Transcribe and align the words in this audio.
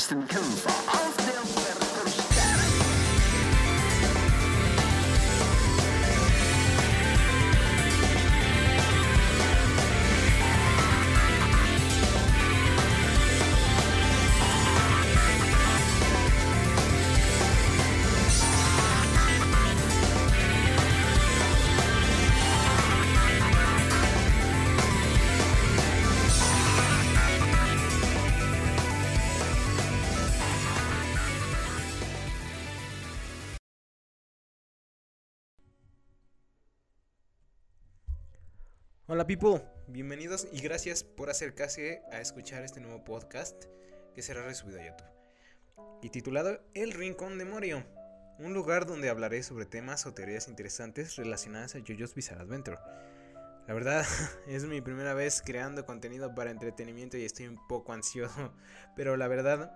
I'll 0.00 0.22
Kämpfer 0.26 0.70
auf 0.86 1.14
der 1.18 2.29
Hola 39.20 39.26
people, 39.26 39.60
bienvenidos 39.86 40.48
y 40.50 40.62
gracias 40.62 41.04
por 41.04 41.28
acercarse 41.28 42.00
a 42.10 42.22
escuchar 42.22 42.64
este 42.64 42.80
nuevo 42.80 43.04
podcast 43.04 43.64
que 44.14 44.22
será 44.22 44.42
resubido 44.42 44.80
a 44.80 44.86
YouTube. 44.86 45.10
Y 46.00 46.08
titulado 46.08 46.62
El 46.72 46.92
Rincón 46.92 47.36
de 47.36 47.44
Morio, 47.44 47.84
un 48.38 48.54
lugar 48.54 48.86
donde 48.86 49.10
hablaré 49.10 49.42
sobre 49.42 49.66
temas 49.66 50.06
o 50.06 50.14
teorías 50.14 50.48
interesantes 50.48 51.16
relacionadas 51.16 51.74
a 51.74 51.80
JoJo's 51.80 52.14
Bizarre 52.14 52.40
Adventure. 52.40 52.78
La 53.68 53.74
verdad, 53.74 54.06
es 54.46 54.64
mi 54.64 54.80
primera 54.80 55.12
vez 55.12 55.42
creando 55.44 55.84
contenido 55.84 56.34
para 56.34 56.50
entretenimiento 56.50 57.18
y 57.18 57.26
estoy 57.26 57.46
un 57.46 57.58
poco 57.68 57.92
ansioso, 57.92 58.54
pero 58.96 59.18
la 59.18 59.28
verdad, 59.28 59.70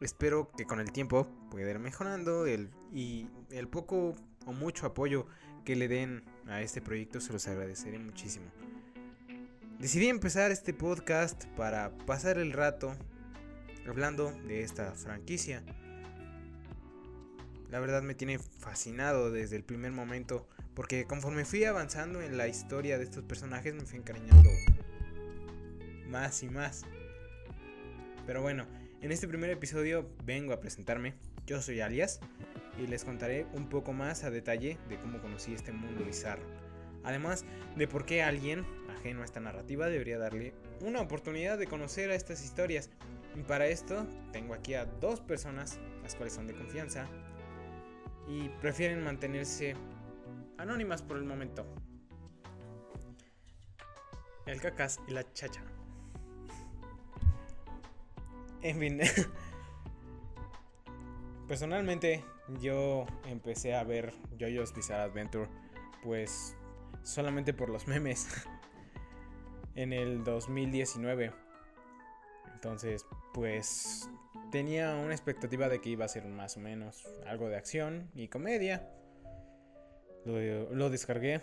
espero 0.00 0.52
que 0.56 0.64
con 0.64 0.80
el 0.80 0.90
tiempo 0.90 1.26
pueda 1.50 1.70
ir 1.70 1.80
mejorando 1.80 2.46
el, 2.46 2.70
y 2.94 3.28
el 3.50 3.68
poco 3.68 4.14
o 4.46 4.52
mucho 4.54 4.86
apoyo 4.86 5.26
que 5.64 5.76
le 5.76 5.88
den 5.88 6.22
a 6.46 6.62
este 6.62 6.80
proyecto 6.80 7.20
se 7.20 7.32
los 7.32 7.46
agradeceré 7.46 7.98
muchísimo. 7.98 8.46
Decidí 9.78 10.08
empezar 10.08 10.50
este 10.50 10.74
podcast 10.74 11.46
para 11.56 11.96
pasar 12.06 12.38
el 12.38 12.52
rato 12.52 12.94
hablando 13.88 14.32
de 14.46 14.62
esta 14.62 14.92
franquicia. 14.92 15.62
La 17.70 17.80
verdad 17.80 18.02
me 18.02 18.14
tiene 18.14 18.38
fascinado 18.38 19.30
desde 19.30 19.56
el 19.56 19.64
primer 19.64 19.92
momento 19.92 20.46
porque 20.74 21.04
conforme 21.04 21.44
fui 21.44 21.64
avanzando 21.64 22.20
en 22.20 22.36
la 22.36 22.48
historia 22.48 22.98
de 22.98 23.04
estos 23.04 23.24
personajes 23.24 23.74
me 23.74 23.86
fui 23.86 23.98
encariñando 23.98 24.50
más 26.08 26.42
y 26.42 26.50
más. 26.50 26.82
Pero 28.26 28.42
bueno, 28.42 28.66
en 29.00 29.12
este 29.12 29.28
primer 29.28 29.50
episodio 29.50 30.10
vengo 30.24 30.52
a 30.52 30.60
presentarme. 30.60 31.14
Yo 31.46 31.62
soy 31.62 31.80
Alias 31.80 32.20
y 32.78 32.86
les 32.86 33.04
contaré 33.04 33.46
un 33.54 33.68
poco 33.68 33.92
más 33.92 34.24
a 34.24 34.30
detalle 34.30 34.78
de 34.88 34.98
cómo 34.98 35.20
conocí 35.20 35.54
este 35.54 35.72
mundo 35.72 36.04
bizarro. 36.04 36.42
Además 37.02 37.44
de 37.76 37.88
por 37.88 38.04
qué 38.04 38.22
alguien 38.22 38.66
ajeno 38.96 39.22
a 39.22 39.24
esta 39.24 39.40
narrativa 39.40 39.86
debería 39.86 40.18
darle 40.18 40.54
una 40.80 41.00
oportunidad 41.00 41.58
de 41.58 41.66
conocer 41.66 42.10
a 42.10 42.14
estas 42.14 42.44
historias. 42.44 42.90
Y 43.36 43.42
para 43.42 43.66
esto 43.66 44.06
tengo 44.32 44.54
aquí 44.54 44.74
a 44.74 44.84
dos 44.84 45.20
personas, 45.20 45.78
las 46.02 46.14
cuales 46.14 46.34
son 46.34 46.46
de 46.46 46.54
confianza 46.54 47.06
y 48.28 48.48
prefieren 48.60 49.02
mantenerse 49.02 49.74
anónimas 50.58 51.02
por 51.02 51.16
el 51.16 51.24
momento. 51.24 51.66
El 54.46 54.60
cacas 54.60 55.00
y 55.08 55.12
la 55.12 55.32
chacha. 55.32 55.62
En 58.62 58.78
fin. 58.78 59.00
Personalmente 61.48 62.22
yo 62.60 63.06
empecé 63.26 63.74
a 63.74 63.84
ver 63.84 64.12
JoJo's 64.38 64.74
Bizarre 64.74 65.02
Adventure 65.02 65.48
pues 66.02 66.56
solamente 67.02 67.52
por 67.52 67.68
los 67.68 67.86
memes 67.88 68.28
en 69.74 69.92
el 69.92 70.24
2019. 70.24 71.32
Entonces, 72.54 73.06
pues 73.32 74.08
tenía 74.50 74.94
una 74.96 75.12
expectativa 75.12 75.68
de 75.68 75.80
que 75.80 75.90
iba 75.90 76.04
a 76.04 76.08
ser 76.08 76.26
más 76.26 76.56
o 76.56 76.60
menos 76.60 77.06
algo 77.26 77.48
de 77.48 77.56
acción 77.56 78.10
y 78.14 78.28
comedia. 78.28 78.90
Lo, 80.24 80.90
descargué. 80.90 81.40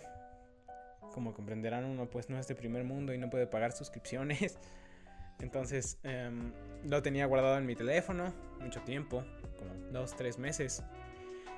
Como 1.14 1.34
comprenderán, 1.34 1.86
uno 1.86 2.08
pues 2.10 2.30
no 2.30 2.38
es 2.38 2.48
de 2.48 2.54
primer 2.54 2.84
mundo 2.84 3.14
y 3.14 3.18
no 3.18 3.30
puede 3.30 3.48
pagar 3.48 3.72
suscripciones. 3.72 4.60
Entonces 5.40 5.98
em, 6.04 6.52
lo 6.84 7.02
tenía 7.02 7.26
guardado 7.26 7.58
en 7.58 7.66
mi 7.66 7.76
teléfono 7.76 8.34
mucho 8.60 8.82
tiempo, 8.82 9.24
como 9.58 9.74
dos, 9.92 10.16
tres 10.16 10.38
meses. 10.38 10.84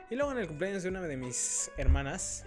Y 0.09 0.16
luego 0.16 0.31
en 0.31 0.40
el 0.40 0.47
cumpleaños 0.47 0.81
de 0.81 0.90
una 0.90 1.02
de 1.02 1.18
mis 1.18 1.72
hermanas, 1.78 2.44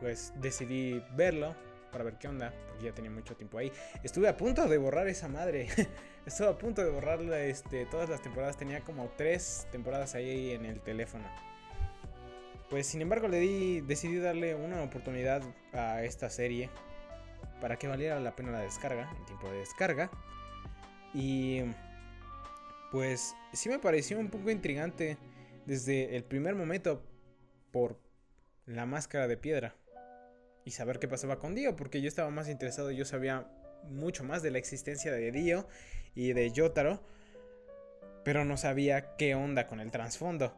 pues 0.00 0.32
decidí 0.40 1.00
verlo 1.14 1.54
para 1.92 2.02
ver 2.02 2.14
qué 2.18 2.26
onda, 2.26 2.52
porque 2.68 2.86
ya 2.86 2.92
tenía 2.92 3.12
mucho 3.12 3.36
tiempo 3.36 3.58
ahí. 3.58 3.70
Estuve 4.02 4.28
a 4.28 4.36
punto 4.36 4.66
de 4.66 4.76
borrar 4.78 5.06
esa 5.06 5.28
madre. 5.28 5.68
Estuve 6.26 6.48
a 6.48 6.58
punto 6.58 6.82
de 6.82 6.90
borrarla 6.90 7.38
este, 7.40 7.86
todas 7.86 8.08
las 8.08 8.22
temporadas. 8.22 8.56
Tenía 8.56 8.80
como 8.80 9.08
tres 9.16 9.68
temporadas 9.70 10.16
ahí 10.16 10.50
en 10.50 10.64
el 10.64 10.80
teléfono. 10.80 11.24
Pues 12.70 12.88
sin 12.88 13.02
embargo 13.02 13.28
le 13.28 13.38
di, 13.38 13.80
decidí 13.80 14.16
darle 14.16 14.56
una 14.56 14.82
oportunidad 14.82 15.42
a 15.72 16.02
esta 16.02 16.28
serie 16.28 16.70
para 17.60 17.76
que 17.76 17.86
valiera 17.86 18.18
la 18.18 18.34
pena 18.34 18.50
la 18.50 18.60
descarga, 18.60 19.14
el 19.16 19.24
tiempo 19.26 19.48
de 19.48 19.58
descarga. 19.58 20.10
Y 21.12 21.60
pues 22.90 23.36
sí 23.52 23.68
me 23.68 23.78
pareció 23.78 24.18
un 24.18 24.28
poco 24.28 24.50
intrigante 24.50 25.18
desde 25.66 26.16
el 26.16 26.24
primer 26.24 26.54
momento 26.54 27.04
por 27.70 27.98
la 28.66 28.86
máscara 28.86 29.28
de 29.28 29.36
piedra 29.36 29.76
y 30.64 30.70
saber 30.70 30.98
qué 30.98 31.08
pasaba 31.08 31.38
con 31.38 31.54
Dio, 31.54 31.76
porque 31.76 32.00
yo 32.00 32.08
estaba 32.08 32.30
más 32.30 32.48
interesado, 32.48 32.90
yo 32.90 33.04
sabía 33.04 33.46
mucho 33.90 34.24
más 34.24 34.42
de 34.42 34.50
la 34.50 34.58
existencia 34.58 35.12
de 35.12 35.30
Dio 35.30 35.68
y 36.14 36.32
de 36.32 36.50
Yotaro, 36.50 37.02
pero 38.24 38.44
no 38.44 38.56
sabía 38.56 39.16
qué 39.16 39.34
onda 39.34 39.66
con 39.66 39.80
el 39.80 39.90
trasfondo. 39.90 40.56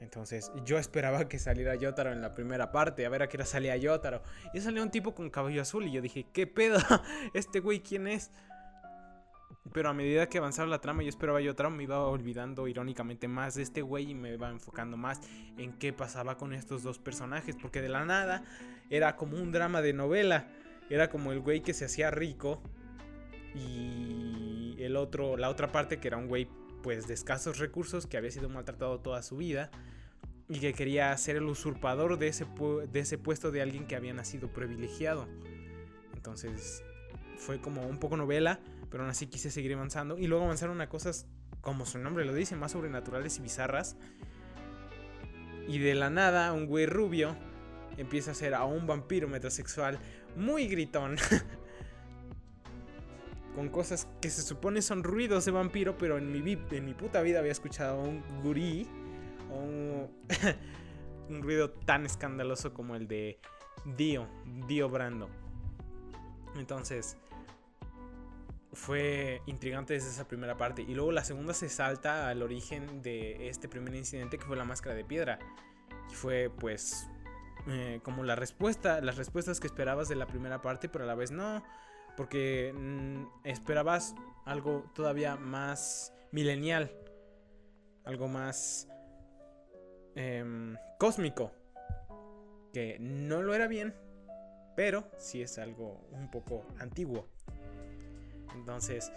Entonces 0.00 0.50
yo 0.64 0.78
esperaba 0.78 1.28
que 1.28 1.38
saliera 1.38 1.76
Yotaro 1.76 2.12
en 2.12 2.20
la 2.20 2.34
primera 2.34 2.72
parte, 2.72 3.06
a 3.06 3.08
ver 3.08 3.22
a 3.22 3.28
qué 3.28 3.36
hora 3.36 3.46
salía 3.46 3.76
Yotaro. 3.76 4.22
Y 4.52 4.60
salió 4.60 4.82
un 4.82 4.90
tipo 4.90 5.14
con 5.14 5.30
cabello 5.30 5.62
azul 5.62 5.86
y 5.86 5.92
yo 5.92 6.02
dije, 6.02 6.26
¿qué 6.32 6.46
pedo? 6.46 6.78
¿Este 7.34 7.60
güey 7.60 7.80
quién 7.80 8.08
es? 8.08 8.30
Pero 9.72 9.88
a 9.88 9.94
medida 9.94 10.28
que 10.28 10.38
avanzaba 10.38 10.68
la 10.68 10.80
trama, 10.80 11.02
yo 11.02 11.08
esperaba 11.08 11.40
Yotaro, 11.40 11.70
me 11.70 11.84
iba 11.84 12.00
olvidando 12.06 12.66
irónicamente 12.66 13.28
más 13.28 13.54
de 13.54 13.62
este 13.62 13.80
güey 13.80 14.10
y 14.10 14.14
me 14.14 14.34
iba 14.34 14.50
enfocando 14.50 14.96
más 14.96 15.20
en 15.56 15.72
qué 15.74 15.92
pasaba 15.92 16.36
con 16.36 16.52
estos 16.52 16.82
dos 16.82 16.98
personajes. 16.98 17.56
Porque 17.60 17.80
de 17.80 17.88
la 17.88 18.04
nada 18.04 18.42
era 18.90 19.16
como 19.16 19.36
un 19.36 19.52
drama 19.52 19.80
de 19.80 19.92
novela. 19.92 20.48
Era 20.90 21.08
como 21.08 21.32
el 21.32 21.40
güey 21.40 21.62
que 21.62 21.74
se 21.74 21.84
hacía 21.84 22.10
rico 22.10 22.60
y 23.54 24.76
el 24.78 24.96
otro, 24.96 25.36
la 25.36 25.48
otra 25.48 25.70
parte 25.70 26.00
que 26.00 26.08
era 26.08 26.16
un 26.16 26.26
güey 26.26 26.48
pues 26.82 27.06
de 27.06 27.14
escasos 27.14 27.58
recursos 27.58 28.06
que 28.06 28.16
había 28.16 28.30
sido 28.30 28.48
maltratado 28.48 28.98
toda 29.00 29.22
su 29.22 29.36
vida 29.36 29.70
y 30.48 30.58
que 30.58 30.74
quería 30.74 31.16
ser 31.16 31.36
el 31.36 31.44
usurpador 31.44 32.18
de 32.18 32.28
ese, 32.28 32.46
de 32.90 33.00
ese 33.00 33.16
puesto 33.16 33.52
de 33.52 33.62
alguien 33.62 33.86
que 33.86 33.94
había 33.94 34.12
nacido 34.12 34.52
privilegiado. 34.52 35.28
Entonces 36.14 36.82
fue 37.36 37.60
como 37.60 37.86
un 37.86 37.98
poco 37.98 38.16
novela, 38.16 38.60
pero 38.90 39.02
aún 39.02 39.10
así 39.10 39.26
quise 39.26 39.50
seguir 39.50 39.74
avanzando 39.74 40.18
y 40.18 40.26
luego 40.26 40.44
avanzaron 40.44 40.80
a 40.80 40.88
cosas 40.88 41.26
como 41.60 41.86
su 41.86 41.98
nombre 41.98 42.24
lo 42.24 42.34
dice, 42.34 42.56
más 42.56 42.72
sobrenaturales 42.72 43.38
y 43.38 43.42
bizarras. 43.42 43.96
Y 45.68 45.78
de 45.78 45.94
la 45.94 46.10
nada, 46.10 46.52
un 46.52 46.66
güey 46.66 46.86
rubio 46.86 47.36
empieza 47.96 48.32
a 48.32 48.34
ser 48.34 48.54
a 48.54 48.64
un 48.64 48.86
vampiro 48.86 49.28
metrosexual 49.28 49.98
muy 50.36 50.66
gritón. 50.66 51.16
con 53.54 53.68
cosas 53.68 54.08
que 54.20 54.30
se 54.30 54.42
supone 54.42 54.82
son 54.82 55.04
ruidos 55.04 55.44
de 55.44 55.50
vampiro, 55.50 55.96
pero 55.98 56.18
en 56.18 56.32
mi, 56.32 56.58
en 56.70 56.84
mi 56.84 56.94
puta 56.94 57.22
vida 57.22 57.38
había 57.38 57.52
escuchado 57.52 58.00
un 58.00 58.22
gurí 58.42 58.88
o 59.50 59.58
un, 59.58 60.10
un 61.28 61.42
ruido 61.42 61.70
tan 61.70 62.06
escandaloso 62.06 62.72
como 62.72 62.96
el 62.96 63.06
de 63.06 63.38
Dio, 63.96 64.26
Dio 64.66 64.88
Brando. 64.88 65.28
Entonces, 66.56 67.16
fue 68.72 69.42
intrigante 69.46 69.94
desde 69.94 70.08
esa 70.08 70.26
primera 70.26 70.56
parte. 70.56 70.82
Y 70.82 70.94
luego 70.94 71.12
la 71.12 71.24
segunda 71.24 71.54
se 71.54 71.68
salta 71.68 72.28
al 72.28 72.42
origen 72.42 73.02
de 73.02 73.48
este 73.48 73.68
primer 73.68 73.94
incidente 73.94 74.38
que 74.38 74.44
fue 74.44 74.56
la 74.56 74.64
máscara 74.64 74.94
de 74.94 75.04
piedra. 75.04 75.38
Y 76.10 76.14
fue 76.14 76.50
pues 76.50 77.06
eh, 77.68 78.00
como 78.02 78.24
la 78.24 78.34
respuesta, 78.34 79.00
las 79.00 79.16
respuestas 79.16 79.60
que 79.60 79.66
esperabas 79.66 80.08
de 80.08 80.16
la 80.16 80.26
primera 80.26 80.62
parte, 80.62 80.88
pero 80.88 81.04
a 81.04 81.06
la 81.06 81.14
vez 81.14 81.30
no. 81.30 81.62
Porque 82.16 82.72
mm, 82.74 83.24
esperabas 83.44 84.14
algo 84.44 84.90
todavía 84.94 85.36
más 85.36 86.14
milenial. 86.30 86.90
Algo 88.04 88.26
más 88.26 88.88
em, 90.14 90.76
cósmico. 90.98 91.52
Que 92.72 92.96
no 93.00 93.42
lo 93.42 93.54
era 93.54 93.66
bien. 93.66 93.94
Pero 94.76 95.10
sí 95.18 95.42
es 95.42 95.58
algo 95.58 96.08
un 96.10 96.30
poco 96.30 96.66
antiguo. 96.78 97.28
Entonces 98.54 99.12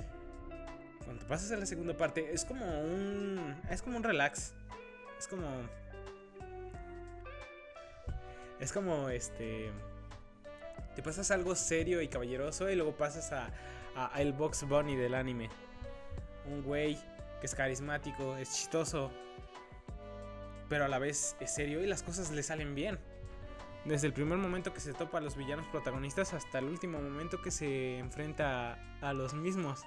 cuando 1.06 1.26
pasas 1.28 1.52
a 1.52 1.58
la 1.58 1.66
segunda 1.66 1.96
parte, 1.96 2.34
es 2.34 2.44
como 2.44 2.66
un. 2.66 3.56
Es 3.70 3.82
como 3.82 3.98
un 3.98 4.04
relax. 4.04 4.54
Es 5.18 5.28
como. 5.28 5.48
Es 8.60 8.74
como 8.74 9.10
este. 9.10 9.72
Te 10.96 11.04
pasas 11.04 11.30
algo 11.30 11.56
serio 11.56 12.02
y 12.02 12.08
caballeroso 12.08 12.70
y 12.70 12.76
luego 12.76 12.96
pasas 12.96 13.32
a, 13.32 13.52
a, 13.96 14.22
el 14.22 14.34
Box 14.34 14.68
Bunny 14.68 14.96
del 14.96 15.14
anime. 15.14 15.50
Un 16.50 16.64
güey 16.64 16.98
que 17.40 17.46
es 17.46 17.54
carismático, 17.54 18.38
es 18.38 18.56
chistoso, 18.56 19.12
pero 20.70 20.86
a 20.86 20.88
la 20.88 21.00
vez 21.00 21.36
es 21.40 21.54
serio 21.54 21.84
y 21.84 21.88
las 21.88 22.02
cosas 22.02 22.32
le 22.32 22.42
salen 22.42 22.74
bien. 22.76 22.98
Desde 23.86 24.08
el 24.08 24.14
primer 24.14 24.40
momento 24.40 24.74
que 24.74 24.80
se 24.80 24.94
topa 24.94 25.20
a 25.20 25.22
los 25.22 25.36
villanos 25.38 25.68
protagonistas 25.68 26.34
hasta 26.34 26.58
el 26.58 26.66
último 26.66 27.00
momento 27.00 27.40
que 27.44 27.52
se 27.52 28.00
enfrenta 28.00 28.80
a 29.00 29.14
los 29.14 29.36
mismos. 29.36 29.84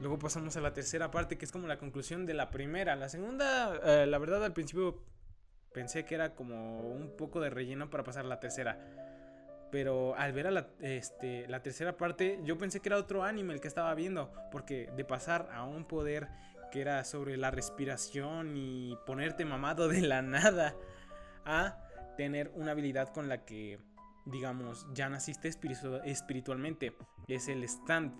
Luego 0.00 0.16
pasamos 0.16 0.56
a 0.56 0.60
la 0.60 0.72
tercera 0.72 1.10
parte 1.10 1.36
que 1.36 1.44
es 1.44 1.50
como 1.50 1.66
la 1.66 1.78
conclusión 1.78 2.26
de 2.26 2.34
la 2.34 2.50
primera. 2.50 2.94
La 2.94 3.08
segunda, 3.08 3.74
eh, 3.84 4.06
la 4.06 4.18
verdad 4.18 4.44
al 4.44 4.52
principio 4.52 5.02
pensé 5.72 6.04
que 6.04 6.14
era 6.14 6.36
como 6.36 6.80
un 6.80 7.16
poco 7.16 7.40
de 7.40 7.50
relleno 7.50 7.90
para 7.90 8.04
pasar 8.04 8.24
a 8.24 8.28
la 8.28 8.38
tercera. 8.38 8.78
Pero 9.72 10.14
al 10.14 10.32
ver 10.32 10.46
a 10.46 10.52
la, 10.52 10.68
este, 10.78 11.48
la 11.48 11.60
tercera 11.60 11.96
parte, 11.96 12.38
yo 12.44 12.56
pensé 12.56 12.78
que 12.78 12.88
era 12.88 12.98
otro 12.98 13.24
anime 13.24 13.52
el 13.52 13.60
que 13.60 13.68
estaba 13.68 13.92
viendo. 13.96 14.32
Porque 14.52 14.92
de 14.96 15.04
pasar 15.04 15.48
a 15.52 15.64
un 15.64 15.84
poder 15.84 16.28
que 16.70 16.82
era 16.82 17.02
sobre 17.02 17.36
la 17.36 17.50
respiración 17.50 18.56
y 18.56 18.96
ponerte 19.06 19.44
mamado 19.44 19.88
de 19.88 20.02
la 20.02 20.22
nada 20.22 20.76
a 21.44 21.78
tener 22.16 22.52
una 22.54 22.72
habilidad 22.72 23.12
con 23.12 23.28
la 23.28 23.44
que, 23.44 23.78
digamos, 24.26 24.86
ya 24.94 25.08
naciste 25.08 25.48
espiritualmente. 25.48 26.94
Es 27.28 27.48
el 27.48 27.64
stand. 27.64 28.12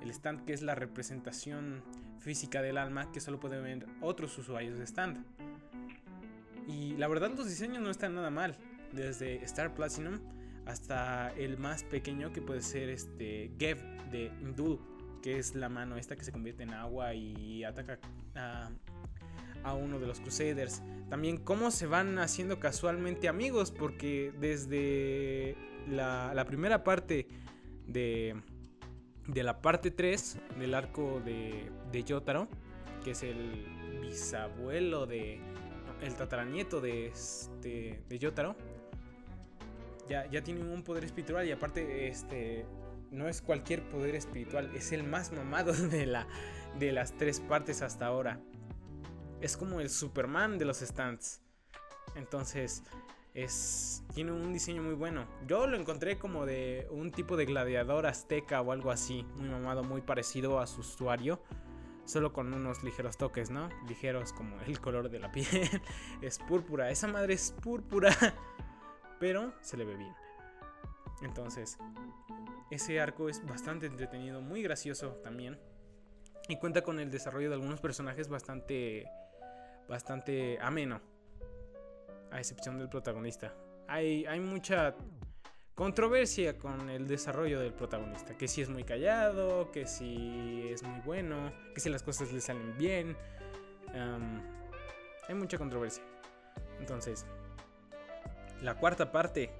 El 0.00 0.10
stand 0.10 0.44
que 0.44 0.52
es 0.52 0.62
la 0.62 0.74
representación 0.74 1.82
física 2.20 2.62
del 2.62 2.78
alma 2.78 3.10
que 3.12 3.20
solo 3.20 3.40
pueden 3.40 3.62
ver 3.62 3.86
otros 4.00 4.36
usuarios 4.38 4.78
de 4.78 4.84
stand. 4.84 5.24
Y 6.66 6.96
la 6.96 7.08
verdad 7.08 7.32
los 7.36 7.48
diseños 7.48 7.82
no 7.82 7.90
están 7.90 8.14
nada 8.14 8.30
mal. 8.30 8.56
Desde 8.92 9.42
Star 9.44 9.74
Platinum 9.74 10.20
hasta 10.66 11.32
el 11.32 11.58
más 11.58 11.84
pequeño 11.84 12.32
que 12.32 12.40
puede 12.40 12.62
ser 12.62 12.88
este 12.88 13.50
Gev 13.58 13.78
de 14.10 14.32
Indul, 14.40 14.80
que 15.22 15.38
es 15.38 15.54
la 15.54 15.68
mano 15.68 15.96
esta 15.96 16.16
que 16.16 16.24
se 16.24 16.32
convierte 16.32 16.62
en 16.62 16.72
agua 16.72 17.14
y 17.14 17.64
ataca 17.64 17.98
a, 18.34 18.70
a 19.64 19.74
uno 19.74 19.98
de 19.98 20.06
los 20.06 20.20
Crusaders. 20.20 20.82
También 21.08 21.38
cómo 21.38 21.70
se 21.70 21.86
van 21.86 22.18
haciendo 22.18 22.60
casualmente 22.60 23.28
amigos, 23.28 23.70
porque 23.70 24.32
desde 24.38 25.56
la, 25.88 26.44
primera 26.46 26.84
parte 26.84 27.26
de, 27.86 28.36
de 29.26 29.42
la 29.42 29.60
parte 29.60 29.90
3 29.90 30.38
del 30.58 30.74
arco 30.74 31.20
de, 31.24 31.70
de 31.90 32.04
Yotaro, 32.04 32.48
que 33.02 33.12
es 33.12 33.22
el 33.22 33.66
bisabuelo 34.02 35.06
de 35.06 35.40
el 36.02 36.14
tataranieto 36.16 36.80
de, 36.80 37.06
este, 37.06 38.02
de 38.08 38.18
Yotaro, 38.18 38.56
ya, 40.08 40.26
ya 40.30 40.42
tiene 40.42 40.60
un 40.60 40.82
poder 40.82 41.04
espiritual 41.04 41.46
y 41.46 41.52
aparte 41.52 42.08
este, 42.08 42.66
no 43.10 43.28
es 43.28 43.40
cualquier 43.40 43.82
poder 43.88 44.14
espiritual, 44.14 44.70
es 44.74 44.92
el 44.92 45.04
más 45.04 45.32
mamado 45.32 45.72
de, 45.88 46.06
la, 46.06 46.26
de 46.78 46.92
las 46.92 47.16
tres 47.16 47.40
partes 47.40 47.82
hasta 47.82 48.06
ahora. 48.06 48.40
Es 49.40 49.56
como 49.56 49.80
el 49.80 49.90
Superman 49.90 50.58
de 50.58 50.64
los 50.64 50.78
stands. 50.78 51.40
Entonces, 52.14 52.82
es, 53.34 54.02
tiene 54.14 54.32
un 54.32 54.52
diseño 54.52 54.82
muy 54.82 54.94
bueno. 54.94 55.26
Yo 55.46 55.66
lo 55.66 55.76
encontré 55.76 56.18
como 56.18 56.46
de 56.46 56.86
un 56.90 57.10
tipo 57.10 57.36
de 57.36 57.44
gladiador 57.44 58.06
azteca 58.06 58.60
o 58.60 58.72
algo 58.72 58.90
así, 58.90 59.24
muy 59.36 59.48
mamado, 59.48 59.82
muy 59.82 60.00
parecido 60.00 60.60
a 60.60 60.66
su 60.66 60.80
usuario 60.80 61.40
solo 62.04 62.32
con 62.32 62.52
unos 62.52 62.82
ligeros 62.84 63.16
toques, 63.16 63.50
¿no? 63.50 63.68
Ligeros 63.88 64.32
como 64.32 64.60
el 64.62 64.80
color 64.80 65.10
de 65.10 65.18
la 65.18 65.32
piel. 65.32 65.46
es 66.22 66.38
púrpura, 66.38 66.90
esa 66.90 67.08
madre 67.08 67.34
es 67.34 67.52
púrpura, 67.62 68.10
pero 69.20 69.52
se 69.60 69.76
le 69.76 69.84
ve 69.84 69.96
bien. 69.96 70.14
Entonces, 71.22 71.78
ese 72.70 73.00
arco 73.00 73.28
es 73.28 73.44
bastante 73.46 73.86
entretenido, 73.86 74.40
muy 74.40 74.62
gracioso 74.62 75.20
también. 75.22 75.58
Y 76.48 76.58
cuenta 76.58 76.82
con 76.82 77.00
el 77.00 77.10
desarrollo 77.10 77.48
de 77.48 77.54
algunos 77.54 77.80
personajes 77.80 78.28
bastante 78.28 79.06
bastante 79.88 80.58
ameno. 80.60 81.00
A 82.30 82.38
excepción 82.38 82.78
del 82.78 82.88
protagonista. 82.88 83.54
Hay, 83.86 84.26
hay 84.26 84.40
mucha 84.40 84.94
controversia 85.74 86.56
con 86.56 86.88
el 86.90 87.06
desarrollo 87.06 87.60
del 87.60 87.72
protagonista. 87.72 88.36
Que 88.36 88.48
si 88.48 88.62
es 88.62 88.68
muy 88.68 88.84
callado, 88.84 89.70
que 89.70 89.86
si 89.86 90.68
es 90.70 90.82
muy 90.82 91.00
bueno, 91.00 91.52
que 91.74 91.80
si 91.80 91.90
las 91.90 92.02
cosas 92.02 92.32
le 92.32 92.40
salen 92.40 92.76
bien. 92.76 93.16
hay 95.28 95.34
mucha 95.34 95.58
controversia. 95.58 96.02
Entonces, 96.78 97.26
la 98.62 98.74
cuarta 98.74 99.10
parte, 99.10 99.50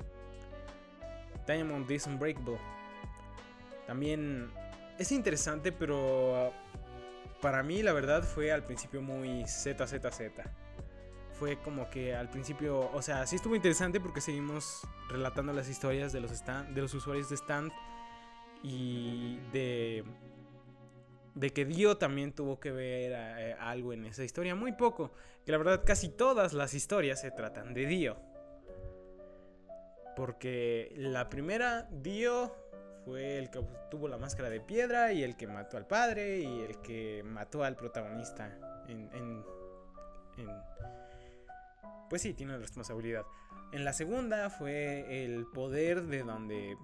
Diamond 1.47 1.91
is 1.91 2.06
Unbreakable. 2.06 2.59
También 3.87 4.50
es 4.99 5.12
interesante, 5.12 5.73
pero 5.73 6.53
para 7.44 7.62
mí 7.62 7.82
la 7.82 7.93
verdad 7.93 8.23
fue 8.23 8.52
al 8.52 8.64
principio 8.64 9.02
muy 9.02 9.44
ZZZ 9.44 10.08
fue 11.35 11.61
como 11.61 11.91
que 11.91 12.14
al 12.14 12.31
principio, 12.31 12.91
o 12.94 13.02
sea, 13.02 13.26
sí 13.26 13.37
estuvo 13.37 13.55
interesante 13.55 14.00
porque 14.00 14.23
seguimos 14.23 14.81
relatando 15.11 15.52
las 15.52 15.69
historias 15.69 16.11
de 16.11 16.23
los, 16.23 16.31
stand, 16.31 16.75
de 16.75 16.81
los 16.81 16.94
usuarios 16.94 17.29
de 17.29 17.37
stand 17.37 17.70
y 18.62 19.41
de, 19.52 20.05
de 21.35 21.50
que 21.50 21.67
Dio 21.67 21.99
también 21.99 22.32
tuvo 22.32 22.58
que 22.58 22.73
ver 22.73 23.12
eh, 23.14 23.56
algo 23.61 23.93
en 23.93 24.06
esa 24.06 24.25
historia, 24.25 24.55
muy 24.55 24.73
poco, 24.73 25.12
que 25.44 25.52
la 25.52 25.58
verdad 25.58 25.82
casi 25.85 26.08
todas 26.08 26.55
las 26.55 26.73
historias 26.73 27.20
se 27.20 27.31
tratan 27.31 27.75
de 27.75 27.85
Dio. 27.85 28.17
Porque 30.17 30.94
la 30.96 31.29
primera, 31.29 31.91
Dio 31.91 32.64
fue 33.05 33.39
el 33.39 33.51
que 33.51 33.61
tuvo 33.91 34.09
la 34.09 34.19
máscara 34.19 34.51
de 34.51 34.61
piedra 34.61 35.12
y 35.12 35.23
el 35.23 35.37
que 35.37 35.47
mató 35.47 35.77
al 35.77 35.87
padre 35.87 36.39
y 36.41 36.61
el 36.61 36.81
que 36.81 37.23
mató 37.25 37.62
al 37.62 37.77
protagonista 37.77 38.59
en, 38.89 39.11
en 39.12 39.45
pues 42.09 42.23
sí, 42.23 42.35
tiene 42.35 42.56
responsabilidad. 42.59 43.25
En 43.73 43.85
la 43.85 43.93
segunda 43.93 44.51
fue 44.51 45.25
el 45.25 45.47
poder 45.47 46.03
de 46.05 46.23
donde 46.23 46.77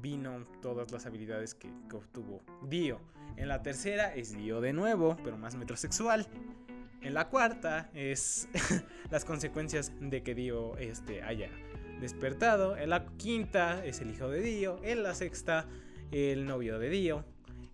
vino 0.00 0.46
todas 0.60 0.90
las 0.92 1.06
habilidades 1.06 1.54
que, 1.54 1.70
obtuvo 1.92 2.42
Dio. 2.68 3.00
En 3.36 3.48
la 3.48 3.62
tercera 3.62 4.14
es 4.14 4.36
Dio 4.36 4.60
de 4.60 4.72
nuevo, 4.72 5.16
pero 5.24 5.38
más 5.38 5.54
metrosexual. 5.54 6.26
En 7.00 7.14
la 7.14 7.28
cuarta 7.28 7.88
es 7.94 8.48
las 9.10 9.24
consecuencias 9.24 9.92
de 10.00 10.22
que 10.22 10.34
Dio 10.34 10.76
este, 10.76 11.22
haya 11.22 11.48
despertado. 12.00 12.76
En 12.76 12.90
la 12.90 13.06
quinta 13.16 13.84
es 13.84 14.00
el 14.00 14.10
hijo 14.10 14.28
de 14.28 14.40
Dio. 14.40 14.80
En 14.82 15.02
la 15.02 15.14
sexta, 15.14 15.66
el 16.10 16.46
novio 16.46 16.78
de 16.78 16.90
Dio. 16.90 17.24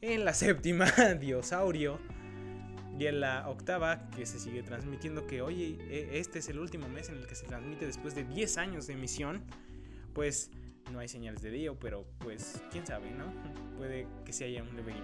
En 0.01 0.25
la 0.25 0.35
séptima, 0.35 0.87
Diosaurio. 1.21 1.99
Y 2.99 3.07
en 3.07 3.21
la 3.21 3.49
octava, 3.49 4.09
que 4.11 4.25
se 4.25 4.39
sigue 4.39 4.63
transmitiendo, 4.63 5.27
que 5.27 5.43
oye, 5.43 5.79
e, 5.91 6.19
este 6.19 6.39
es 6.39 6.49
el 6.49 6.59
último 6.59 6.89
mes 6.89 7.11
en 7.11 7.17
el 7.17 7.27
que 7.27 7.35
se 7.35 7.47
transmite 7.47 7.85
después 7.85 8.15
de 8.15 8.25
10 8.25 8.57
años 8.57 8.87
de 8.87 8.95
emisión, 8.95 9.45
pues 10.15 10.51
no 10.91 11.01
hay 11.01 11.09
señales 11.09 11.43
de 11.43 11.51
Dio, 11.51 11.79
pero 11.79 12.07
pues 12.21 12.63
quién 12.71 12.87
sabe, 12.87 13.11
¿no? 13.11 13.27
Puede 13.77 14.07
que 14.25 14.33
se 14.33 14.45
haya 14.45 14.63
un 14.63 14.75
devenir. 14.77 15.03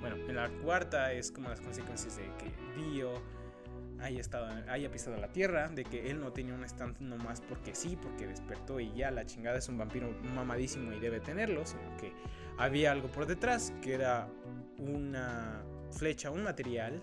Bueno, 0.00 0.16
en 0.16 0.36
la 0.36 0.50
cuarta 0.62 1.12
es 1.12 1.32
como 1.32 1.48
las 1.48 1.60
consecuencias 1.60 2.18
de 2.18 2.24
que 2.36 2.52
Dio 2.90 3.14
haya, 4.00 4.20
estado, 4.20 4.48
haya 4.68 4.90
pisado 4.90 5.16
la 5.16 5.28
tierra, 5.28 5.68
de 5.68 5.84
que 5.84 6.10
él 6.10 6.20
no 6.20 6.32
tenía 6.32 6.54
un 6.54 6.64
stand 6.64 7.00
nomás 7.00 7.40
porque 7.40 7.74
sí, 7.74 7.96
porque 8.00 8.26
despertó 8.26 8.80
y 8.80 8.92
ya 8.94 9.10
la 9.10 9.26
chingada 9.26 9.58
es 9.58 9.68
un 9.68 9.78
vampiro 9.78 10.10
mamadísimo 10.34 10.92
y 10.92 11.00
debe 11.00 11.20
tenerlo, 11.20 11.64
sino 11.66 11.96
que 11.96 12.12
había 12.58 12.92
algo 12.92 13.08
por 13.08 13.26
detrás 13.26 13.72
que 13.82 13.94
era 13.94 14.28
una 14.78 15.62
flecha, 15.92 16.30
un 16.30 16.42
material, 16.42 17.02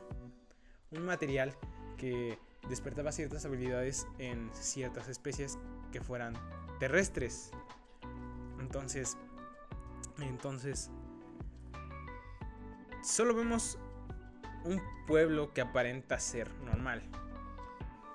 un 0.91 1.05
material 1.05 1.55
que 1.97 2.37
despertaba 2.69 3.11
ciertas 3.11 3.45
habilidades 3.45 4.07
en 4.19 4.49
ciertas 4.53 5.07
especies 5.09 5.57
que 5.91 6.01
fueran 6.01 6.33
terrestres. 6.79 7.51
Entonces, 8.59 9.17
entonces, 10.19 10.89
solo 13.01 13.35
vemos 13.35 13.77
un 14.65 14.81
pueblo 15.07 15.53
que 15.53 15.61
aparenta 15.61 16.19
ser 16.19 16.51
normal. 16.65 17.01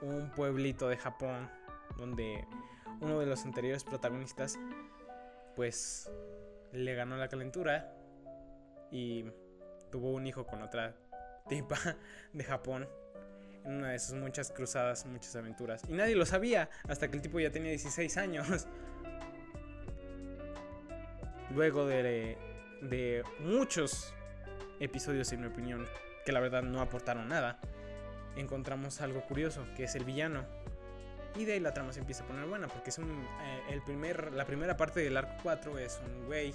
Un 0.00 0.30
pueblito 0.30 0.88
de 0.88 0.96
Japón 0.96 1.50
donde 1.96 2.46
uno 3.00 3.18
de 3.18 3.26
los 3.26 3.44
anteriores 3.44 3.84
protagonistas 3.84 4.58
pues 5.56 6.10
le 6.72 6.94
ganó 6.94 7.16
la 7.16 7.28
calentura 7.28 7.92
y 8.90 9.24
tuvo 9.90 10.12
un 10.12 10.26
hijo 10.26 10.46
con 10.46 10.62
otra 10.62 10.94
tipa 11.48 11.78
de 12.32 12.44
Japón. 12.44 12.88
En 13.64 13.74
una 13.74 13.90
de 13.90 13.98
sus 13.98 14.14
muchas 14.14 14.50
cruzadas, 14.52 15.04
muchas 15.04 15.34
aventuras. 15.36 15.82
Y 15.88 15.92
nadie 15.92 16.14
lo 16.14 16.24
sabía 16.24 16.70
hasta 16.88 17.08
que 17.08 17.16
el 17.16 17.22
tipo 17.22 17.40
ya 17.40 17.50
tenía 17.50 17.70
16 17.70 18.16
años. 18.16 18.46
Luego 21.54 21.86
de, 21.86 22.38
de 22.82 23.24
muchos 23.40 24.14
episodios, 24.80 25.32
en 25.32 25.40
mi 25.40 25.48
opinión, 25.48 25.86
que 26.28 26.32
la 26.32 26.40
verdad 26.40 26.62
no 26.62 26.82
aportaron 26.82 27.26
nada, 27.26 27.58
encontramos 28.36 29.00
algo 29.00 29.22
curioso, 29.22 29.64
que 29.74 29.84
es 29.84 29.94
el 29.94 30.04
villano. 30.04 30.44
Y 31.34 31.46
de 31.46 31.54
ahí 31.54 31.60
la 31.60 31.72
trama 31.72 31.90
se 31.94 32.00
empieza 32.00 32.22
a 32.22 32.26
poner 32.26 32.44
buena, 32.44 32.68
porque 32.68 32.90
es 32.90 32.98
un, 32.98 33.08
eh, 33.40 33.62
el 33.70 33.80
primer, 33.80 34.34
la 34.34 34.44
primera 34.44 34.76
parte 34.76 35.00
del 35.00 35.16
arco 35.16 35.32
4 35.42 35.78
es 35.78 35.98
un 36.04 36.26
güey 36.26 36.52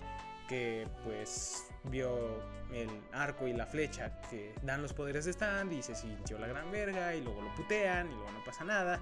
que 0.48 0.88
pues 1.03 1.72
vio 1.86 2.39
el 2.72 2.88
arco 3.13 3.48
y 3.48 3.53
la 3.53 3.65
flecha 3.65 4.22
que 4.30 4.53
dan 4.62 4.84
los 4.84 4.94
poderes 4.94 5.25
de 5.25 5.34
Stand 5.34 5.74
y 5.74 5.82
se 5.82 5.96
sintió 5.96 6.38
la 6.38 6.46
gran 6.46 6.72
verga 6.72 7.15
y 7.15 7.22
luego 7.24 7.42
lo 7.42 7.56
putean 7.56 8.12
y 8.12 8.13
luego 8.13 8.32
no 8.32 8.44
pasa 8.44 8.63
nada. 8.63 9.00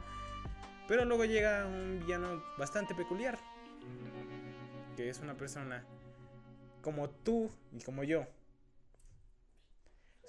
Pero 0.88 1.04
luego 1.04 1.26
llega 1.26 1.66
un 1.66 2.00
villano 2.00 2.42
bastante 2.58 2.96
peculiar, 2.96 3.38
que 4.96 5.10
es 5.10 5.20
una 5.20 5.34
persona 5.34 5.84
como 6.82 7.10
tú 7.10 7.52
y 7.74 7.82
como 7.82 8.06
yo. 8.06 8.26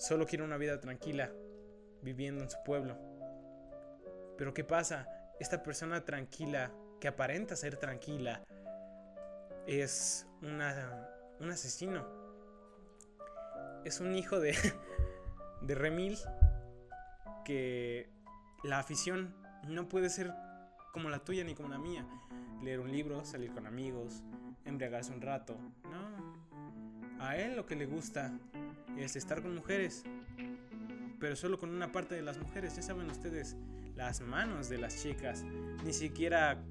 Solo 0.02 0.26
quiere 0.26 0.42
una 0.42 0.56
vida 0.56 0.80
tranquila, 0.80 1.30
viviendo 2.02 2.42
en 2.42 2.50
su 2.50 2.56
pueblo. 2.64 2.99
Pero 4.37 4.52
¿qué 4.52 4.64
pasa? 4.64 5.06
Esta 5.38 5.62
persona 5.62 6.04
tranquila, 6.04 6.73
que 7.00 7.06
aparenta 7.06 7.54
ser 7.54 7.76
tranquila, 7.76 8.42
es 9.68 10.26
una, 10.42 11.09
un 11.38 11.50
asesino. 11.50 12.04
Es 13.85 14.00
un 14.00 14.16
hijo 14.16 14.40
de, 14.40 14.56
de 15.62 15.75
Remil 15.76 16.18
que 17.44 18.11
la 18.64 18.80
afición 18.80 19.37
no 19.68 19.88
puede 19.88 20.11
ser 20.11 20.35
como 20.92 21.11
la 21.11 21.21
tuya 21.21 21.44
ni 21.44 21.54
como 21.54 21.68
la 21.68 21.78
mía. 21.78 22.04
Leer 22.61 22.80
un 22.80 22.90
libro, 22.90 23.25
salir 23.25 23.52
con 23.52 23.68
amigos, 23.68 24.25
embriagarse 24.64 25.12
un 25.12 25.21
rato. 25.21 25.56
No. 25.85 27.21
A 27.21 27.37
él 27.37 27.54
lo 27.54 27.66
que 27.66 27.76
le 27.76 27.87
gusta 27.87 28.32
es 28.99 29.16
estar 29.16 29.42
con 29.42 29.54
mujeres. 29.54 30.04
Pero 31.20 31.37
solo 31.37 31.58
con 31.58 31.70
una 31.70 31.92
parte 31.92 32.14
de 32.14 32.22
las 32.22 32.38
mujeres. 32.38 32.75
Ya 32.76 32.82
saben 32.82 33.08
ustedes, 33.11 33.56
las 33.94 34.20
manos 34.20 34.68
de 34.68 34.78
las 34.78 35.02
chicas. 35.02 35.44
Ni 35.84 35.92
siquiera 35.92 36.62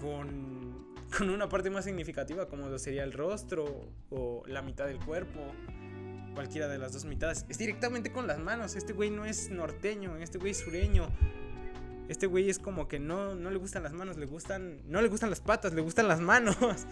con, 0.00 0.94
con 1.16 1.30
una 1.30 1.48
parte 1.48 1.70
más 1.70 1.84
significativa 1.84 2.48
como 2.48 2.76
sería 2.78 3.04
el 3.04 3.12
rostro 3.12 3.92
o 4.10 4.42
la 4.46 4.62
mitad 4.62 4.86
del 4.86 4.98
cuerpo. 4.98 5.40
Cualquiera 6.34 6.68
de 6.68 6.78
las 6.78 6.92
dos 6.92 7.04
mitades. 7.04 7.44
Es 7.48 7.58
directamente 7.58 8.12
con 8.12 8.26
las 8.26 8.38
manos. 8.38 8.76
Este 8.76 8.92
güey 8.92 9.10
no 9.10 9.24
es 9.24 9.50
norteño, 9.50 10.16
este 10.16 10.38
güey 10.38 10.52
es 10.52 10.58
sureño. 10.58 11.08
Este 12.08 12.26
güey 12.26 12.50
es 12.50 12.58
como 12.58 12.88
que 12.88 12.98
no, 12.98 13.36
no 13.36 13.50
le 13.50 13.58
gustan 13.58 13.84
las 13.84 13.92
manos, 13.92 14.16
le 14.16 14.26
gustan. 14.26 14.80
No 14.86 15.00
le 15.00 15.08
gustan 15.08 15.30
las 15.30 15.40
patas, 15.40 15.74
le 15.74 15.80
gustan 15.80 16.08
las 16.08 16.20
manos. 16.20 16.56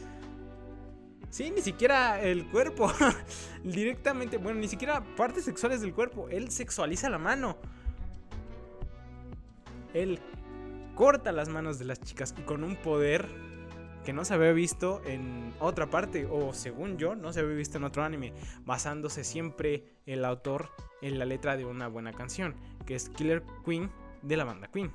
Sí, 1.30 1.50
ni 1.50 1.60
siquiera 1.60 2.20
el 2.20 2.46
cuerpo. 2.50 2.90
Directamente, 3.64 4.38
bueno, 4.38 4.60
ni 4.60 4.68
siquiera 4.68 5.02
partes 5.16 5.44
sexuales 5.44 5.80
del 5.80 5.94
cuerpo. 5.94 6.28
Él 6.28 6.50
sexualiza 6.50 7.10
la 7.10 7.18
mano. 7.18 7.56
Él 9.94 10.20
corta 10.94 11.32
las 11.32 11.48
manos 11.48 11.78
de 11.78 11.84
las 11.84 12.00
chicas 12.00 12.34
y 12.36 12.42
con 12.42 12.64
un 12.64 12.76
poder 12.76 13.28
que 14.04 14.12
no 14.12 14.24
se 14.24 14.34
había 14.34 14.52
visto 14.52 15.02
en 15.04 15.52
otra 15.60 15.90
parte, 15.90 16.26
o 16.30 16.54
según 16.54 16.96
yo, 16.96 17.14
no 17.14 17.32
se 17.32 17.40
había 17.40 17.54
visto 17.54 17.76
en 17.76 17.84
otro 17.84 18.02
anime, 18.02 18.32
basándose 18.64 19.22
siempre 19.22 19.84
el 20.06 20.24
autor 20.24 20.70
en 21.02 21.18
la 21.18 21.26
letra 21.26 21.56
de 21.56 21.66
una 21.66 21.88
buena 21.88 22.12
canción, 22.12 22.54
que 22.86 22.94
es 22.94 23.10
Killer 23.10 23.44
Queen 23.66 23.90
de 24.22 24.36
la 24.36 24.44
banda 24.44 24.68
Queen. 24.68 24.90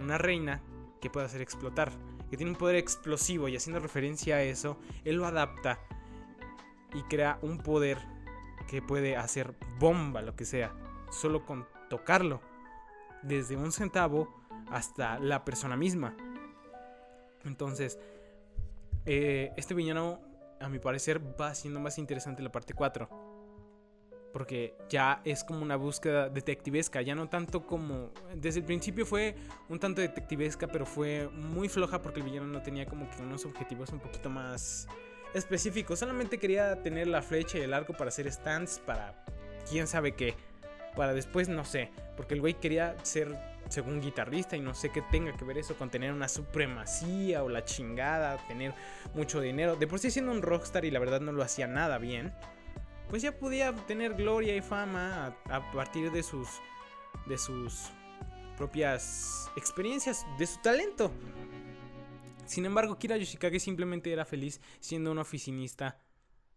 Una 0.00 0.16
reina 0.16 0.62
que 1.02 1.10
puede 1.10 1.26
hacer 1.26 1.42
explotar, 1.42 1.92
que 2.30 2.36
tiene 2.36 2.52
un 2.52 2.58
poder 2.58 2.76
explosivo 2.76 3.48
y 3.48 3.56
haciendo 3.56 3.80
referencia 3.80 4.36
a 4.36 4.42
eso, 4.42 4.78
él 5.04 5.16
lo 5.16 5.26
adapta 5.26 5.78
y 6.94 7.02
crea 7.02 7.38
un 7.42 7.58
poder 7.58 7.98
que 8.68 8.82
puede 8.82 9.16
hacer 9.16 9.54
bomba, 9.78 10.22
lo 10.22 10.36
que 10.36 10.44
sea, 10.44 10.72
solo 11.10 11.44
con 11.46 11.66
tocarlo, 11.88 12.40
desde 13.22 13.56
un 13.56 13.72
centavo 13.72 14.34
hasta 14.70 15.18
la 15.18 15.44
persona 15.44 15.76
misma. 15.76 16.14
Entonces, 17.44 17.98
eh, 19.06 19.52
este 19.56 19.74
villano, 19.74 20.20
a 20.60 20.68
mi 20.68 20.78
parecer, 20.78 21.20
va 21.40 21.54
siendo 21.54 21.80
más 21.80 21.98
interesante 21.98 22.42
la 22.42 22.52
parte 22.52 22.74
4 22.74 23.27
porque 24.32 24.74
ya 24.88 25.20
es 25.24 25.44
como 25.44 25.62
una 25.62 25.76
búsqueda 25.76 26.28
detectivesca, 26.28 27.02
ya 27.02 27.14
no 27.14 27.28
tanto 27.28 27.66
como 27.66 28.10
desde 28.34 28.60
el 28.60 28.66
principio 28.66 29.06
fue 29.06 29.34
un 29.68 29.78
tanto 29.78 30.00
detectivesca, 30.00 30.66
pero 30.66 30.86
fue 30.86 31.28
muy 31.28 31.68
floja 31.68 32.02
porque 32.02 32.20
el 32.20 32.26
villano 32.26 32.46
no 32.46 32.62
tenía 32.62 32.86
como 32.86 33.08
que 33.10 33.22
unos 33.22 33.44
objetivos 33.44 33.90
un 33.90 34.00
poquito 34.00 34.30
más 34.30 34.86
específicos, 35.34 35.98
solamente 35.98 36.38
quería 36.38 36.82
tener 36.82 37.06
la 37.06 37.22
flecha 37.22 37.58
y 37.58 37.62
el 37.62 37.74
arco 37.74 37.92
para 37.92 38.08
hacer 38.08 38.30
stands 38.32 38.78
para 38.78 39.24
quién 39.68 39.86
sabe 39.86 40.12
qué, 40.12 40.34
para 40.96 41.12
después 41.14 41.48
no 41.48 41.64
sé, 41.64 41.90
porque 42.16 42.34
el 42.34 42.40
güey 42.40 42.54
quería 42.54 42.96
ser 43.02 43.36
según 43.68 44.00
guitarrista 44.00 44.56
y 44.56 44.60
no 44.60 44.74
sé 44.74 44.90
qué 44.90 45.02
tenga 45.10 45.36
que 45.36 45.44
ver 45.44 45.58
eso 45.58 45.76
con 45.76 45.90
tener 45.90 46.12
una 46.12 46.28
supremacía 46.28 47.44
o 47.44 47.48
la 47.48 47.64
chingada, 47.64 48.38
tener 48.48 48.72
mucho 49.14 49.40
dinero, 49.40 49.76
de 49.76 49.86
por 49.86 49.98
sí 49.98 50.10
siendo 50.10 50.32
un 50.32 50.42
rockstar 50.42 50.84
y 50.84 50.90
la 50.90 50.98
verdad 50.98 51.20
no 51.20 51.32
lo 51.32 51.42
hacía 51.42 51.66
nada 51.66 51.98
bien 51.98 52.32
pues 53.08 53.22
ya 53.22 53.38
podía 53.38 53.74
tener 53.86 54.14
gloria 54.14 54.54
y 54.56 54.60
fama 54.60 55.36
a, 55.46 55.72
partir 55.72 56.10
de 56.12 56.22
sus 56.22 56.48
de 57.26 57.38
sus 57.38 57.90
propias 58.56 59.50
experiencias, 59.56 60.26
de 60.38 60.46
su 60.46 60.60
talento. 60.60 61.10
Sin 62.44 62.64
embargo, 62.64 62.98
Kira 62.98 63.16
Yoshikage 63.16 63.60
simplemente 63.60 64.12
era 64.12 64.24
feliz 64.24 64.60
siendo 64.80 65.12
un 65.12 65.18
oficinista 65.18 65.98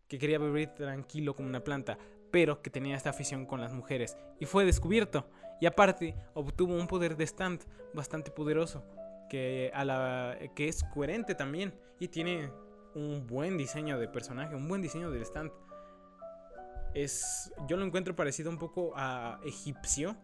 que 0.08 0.18
quería 0.18 0.40
vivir 0.40 0.70
tranquilo 0.70 1.36
como 1.36 1.48
una 1.48 1.64
planta, 1.64 1.98
pero 2.32 2.62
que 2.62 2.70
tenía 2.70 2.96
esta 2.96 3.12
afición 3.12 3.46
con 3.46 3.62
las 3.62 3.74
mujeres 3.74 4.18
y 4.40 4.46
fue 4.46 4.66
descubierto. 4.66 5.30
Y 5.60 5.68
aparte, 5.68 6.16
obtuvo 6.34 6.74
un 6.74 6.88
poder 6.88 7.18
de 7.18 7.26
stand 7.26 7.62
bastante 7.94 8.32
poderoso, 8.32 8.84
que, 9.30 9.72
a 9.74 9.86
la, 9.86 10.38
que 10.56 10.68
es 10.68 10.84
coherente 10.94 11.36
también 11.36 11.74
y 12.00 12.08
tiene 12.08 12.52
un 12.96 13.28
buen 13.28 13.58
diseño 13.58 14.00
de 14.00 14.08
personaje, 14.08 14.56
un 14.56 14.68
buen 14.68 14.82
diseño 14.82 15.12
del 15.12 15.22
stand 15.22 15.52
es 16.94 17.52
yo 17.68 17.78
lo 17.78 17.86
encuentro 17.86 18.16
parecido 18.16 18.50
un 18.50 18.58
poco 18.58 18.94
a 18.96 19.40
egipcio 19.46 20.16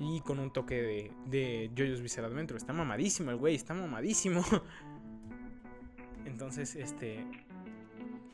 y 0.00 0.20
con 0.20 0.38
un 0.38 0.52
toque 0.52 0.80
de, 0.80 1.12
de 1.26 1.70
JoJo's 1.76 2.00
Bizarre 2.00 2.28
Adventure. 2.28 2.56
Está 2.56 2.72
mamadísimo 2.72 3.30
el 3.30 3.36
güey, 3.36 3.54
está 3.54 3.74
mamadísimo. 3.74 4.44
Entonces, 6.24 6.76
este 6.76 7.24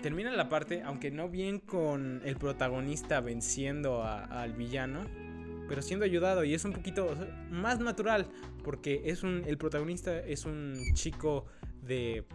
termina 0.02 0.30
la 0.32 0.50
parte, 0.50 0.82
aunque 0.82 1.10
no 1.10 1.30
bien 1.30 1.60
con 1.60 2.20
el 2.26 2.36
protagonista 2.36 3.22
venciendo 3.22 4.04
al 4.04 4.52
villano, 4.52 5.00
pero 5.66 5.80
siendo 5.80 6.04
ayudado 6.04 6.44
y 6.44 6.52
es 6.52 6.66
un 6.66 6.74
poquito 6.74 7.16
más 7.50 7.80
natural 7.80 8.28
porque 8.62 9.00
es 9.06 9.22
un 9.22 9.44
el 9.46 9.56
protagonista 9.56 10.18
es 10.18 10.44
un 10.44 10.74
chico 10.92 11.46
de 11.80 12.26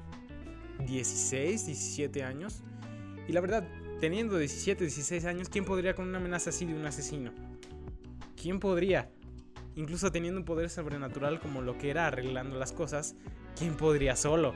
16, 0.88 1.68
17 1.68 2.24
años 2.24 2.64
y 3.28 3.34
la 3.34 3.42
verdad 3.42 3.68
teniendo 4.00 4.38
17, 4.38 4.84
16 4.84 5.26
años, 5.26 5.50
¿quién 5.50 5.66
podría 5.66 5.94
con 5.94 6.08
una 6.08 6.20
amenaza 6.20 6.50
así 6.50 6.66
de 6.66 6.74
un 6.74 6.86
asesino? 6.86 7.32
¿Quién 8.42 8.60
podría? 8.60 9.10
Incluso 9.76 10.12
teniendo 10.12 10.40
un 10.40 10.46
poder 10.46 10.70
sobrenatural 10.70 11.40
como 11.40 11.62
lo 11.62 11.78
que 11.78 11.90
era 11.90 12.08
arreglando 12.08 12.58
las 12.58 12.72
cosas, 12.72 13.16
¿quién 13.58 13.76
podría 13.76 14.16
solo? 14.16 14.54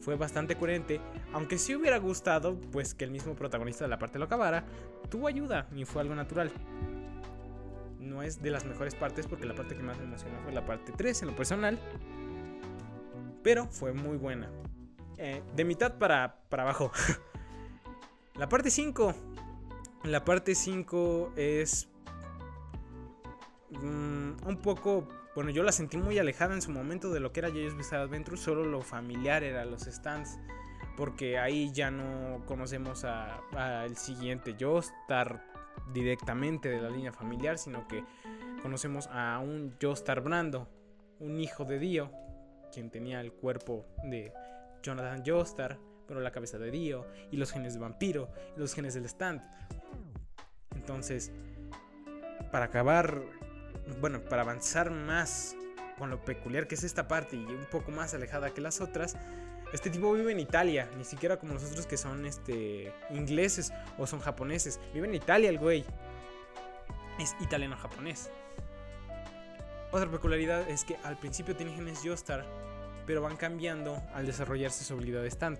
Fue 0.00 0.16
bastante 0.16 0.56
coherente, 0.56 1.00
aunque 1.32 1.58
si 1.58 1.74
hubiera 1.74 1.98
gustado, 1.98 2.60
pues 2.72 2.94
que 2.94 3.04
el 3.04 3.10
mismo 3.10 3.34
protagonista 3.34 3.84
de 3.84 3.88
la 3.88 3.98
parte 3.98 4.18
lo 4.18 4.24
acabara, 4.24 4.64
tuvo 5.10 5.28
ayuda 5.28 5.68
y 5.74 5.84
fue 5.84 6.02
algo 6.02 6.14
natural. 6.14 6.50
No 8.00 8.22
es 8.22 8.42
de 8.42 8.50
las 8.50 8.64
mejores 8.64 8.94
partes 8.94 9.26
porque 9.26 9.46
la 9.46 9.54
parte 9.54 9.76
que 9.76 9.82
más 9.82 9.98
me 9.98 10.04
emocionó 10.04 10.40
fue 10.42 10.52
la 10.52 10.64
parte 10.64 10.92
3 10.96 11.22
en 11.22 11.28
lo 11.28 11.36
personal, 11.36 11.78
pero 13.42 13.66
fue 13.66 13.92
muy 13.92 14.16
buena. 14.16 14.50
Eh, 15.18 15.42
de 15.54 15.64
mitad 15.64 15.98
para, 15.98 16.40
para 16.48 16.62
abajo. 16.62 16.92
La 18.38 18.48
parte 18.48 18.70
5. 18.70 19.14
La 20.04 20.24
parte 20.24 20.54
5 20.54 21.32
es 21.34 21.88
mm, 23.70 24.46
un 24.46 24.58
poco, 24.62 25.08
bueno, 25.34 25.50
yo 25.50 25.64
la 25.64 25.72
sentí 25.72 25.96
muy 25.96 26.20
alejada 26.20 26.54
en 26.54 26.62
su 26.62 26.70
momento 26.70 27.10
de 27.10 27.18
lo 27.18 27.32
que 27.32 27.40
era 27.40 27.48
JoJo's 27.48 27.76
Bizarre 27.76 28.04
Adventure, 28.04 28.36
solo 28.36 28.64
lo 28.64 28.80
familiar 28.80 29.42
era 29.42 29.64
los 29.64 29.82
stands, 29.82 30.38
porque 30.96 31.36
ahí 31.36 31.72
ya 31.72 31.90
no 31.90 32.46
conocemos 32.46 33.04
al 33.04 33.96
siguiente 33.96 34.54
Joestar 34.58 35.44
directamente 35.92 36.68
de 36.68 36.80
la 36.80 36.90
línea 36.90 37.12
familiar, 37.12 37.58
sino 37.58 37.88
que 37.88 38.04
conocemos 38.62 39.08
a 39.08 39.40
un 39.40 39.74
Joestar 39.82 40.20
Brando, 40.20 40.68
un 41.18 41.40
hijo 41.40 41.64
de 41.64 41.80
Dio, 41.80 42.12
quien 42.72 42.88
tenía 42.88 43.20
el 43.20 43.32
cuerpo 43.32 43.84
de 44.04 44.32
Jonathan 44.80 45.24
Joestar 45.26 45.87
pero 46.08 46.20
la 46.20 46.32
cabeza 46.32 46.58
de 46.58 46.72
Dio, 46.72 47.06
y 47.30 47.36
los 47.36 47.52
genes 47.52 47.74
de 47.74 47.80
vampiro, 47.80 48.30
y 48.56 48.60
los 48.60 48.74
genes 48.74 48.94
del 48.94 49.04
stand. 49.04 49.42
Entonces, 50.74 51.30
para 52.50 52.64
acabar, 52.64 53.22
bueno, 54.00 54.20
para 54.24 54.42
avanzar 54.42 54.90
más 54.90 55.54
con 55.98 56.10
lo 56.10 56.24
peculiar 56.24 56.66
que 56.66 56.76
es 56.76 56.82
esta 56.82 57.06
parte 57.06 57.36
y 57.36 57.44
un 57.44 57.66
poco 57.70 57.90
más 57.90 58.14
alejada 58.14 58.54
que 58.54 58.60
las 58.60 58.80
otras, 58.80 59.16
Este 59.72 59.90
tipo 59.90 60.10
vive 60.14 60.32
en 60.32 60.40
Italia, 60.40 60.88
ni 60.96 61.04
siquiera 61.04 61.36
como 61.36 61.52
nosotros 61.52 61.86
que 61.86 61.98
son 61.98 62.24
este 62.24 62.90
ingleses 63.10 63.70
o 63.98 64.06
son 64.06 64.20
japoneses. 64.20 64.80
Vive 64.94 65.06
en 65.06 65.14
Italia 65.14 65.50
el 65.50 65.58
güey. 65.58 65.84
Es 67.18 67.36
italiano-japonés. 67.40 68.30
Otra 69.92 70.10
peculiaridad 70.10 70.68
es 70.70 70.84
que 70.84 70.96
al 71.04 71.18
principio 71.18 71.54
tiene 71.54 71.74
genes 71.74 72.00
Joestar, 72.02 72.46
pero 73.06 73.20
van 73.20 73.36
cambiando 73.36 74.02
al 74.14 74.24
desarrollarse 74.24 74.84
su 74.84 74.94
habilidad 74.94 75.22
de 75.22 75.28
stand. 75.28 75.58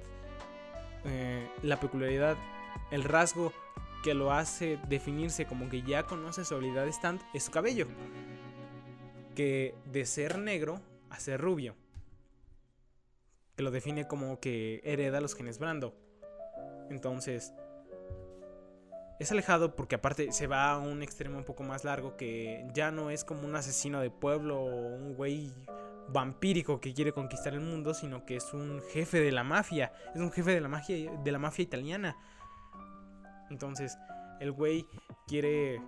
Eh, 1.05 1.49
la 1.62 1.81
peculiaridad, 1.81 2.37
el 2.90 3.05
rasgo 3.05 3.52
que 4.02 4.14
lo 4.14 4.33
hace 4.33 4.78
definirse 4.88 5.47
como 5.47 5.69
que 5.69 5.83
ya 5.83 6.05
conoce 6.05 6.45
su 6.45 6.55
habilidad 6.55 6.85
de 6.85 6.90
stand 6.90 7.21
es 7.35 7.45
su 7.45 7.50
cabello. 7.50 7.87
Que 9.35 9.75
de 9.87 10.05
ser 10.07 10.38
negro 10.38 10.81
a 11.11 11.21
ser 11.21 11.40
rubio. 11.40 11.75
Que 13.57 13.62
lo 13.62 13.71
define 13.71 14.07
como 14.07 14.40
que 14.40 14.81
hereda 14.85 15.21
los 15.21 15.35
genes 15.35 15.59
Brando. 15.59 15.95
Entonces, 16.90 17.52
es 19.19 19.33
alejado 19.33 19.75
porque 19.75 19.97
aparte 19.97 20.33
se 20.33 20.47
va 20.47 20.71
a 20.71 20.78
un 20.78 21.02
extremo 21.02 21.38
un 21.38 21.45
poco 21.45 21.64
más 21.64 21.85
largo 21.85 22.17
que 22.17 22.67
ya 22.73 22.90
no 22.90 23.11
es 23.11 23.25
como 23.25 23.47
un 23.47 23.57
asesino 23.57 24.00
de 24.00 24.11
pueblo 24.11 24.61
o 24.61 24.95
un 24.95 25.14
güey 25.14 25.52
vampírico 26.09 26.81
que 26.81 26.95
quiere 26.95 27.12
conquistar 27.12 27.55
el 27.55 27.61
mundo, 27.61 27.95
sino 27.95 28.25
que 28.25 28.37
es 28.37 28.53
un 28.53 28.81
jefe 28.93 29.21
de 29.21 29.33
la 29.33 29.45
mafia, 29.45 29.93
es 30.15 30.21
un 30.21 30.33
jefe 30.33 30.53
de 30.53 30.61
la 30.61 30.69
mafia 30.69 31.11
de 31.11 31.33
la 31.33 31.38
mafia 31.38 31.62
italiana. 31.62 32.17
Entonces, 33.50 33.99
el 34.41 34.53
güey 34.53 34.87
quiere 35.27 35.81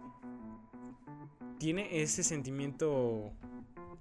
tiene 1.59 2.03
ese 2.03 2.23
sentimiento 2.23 3.33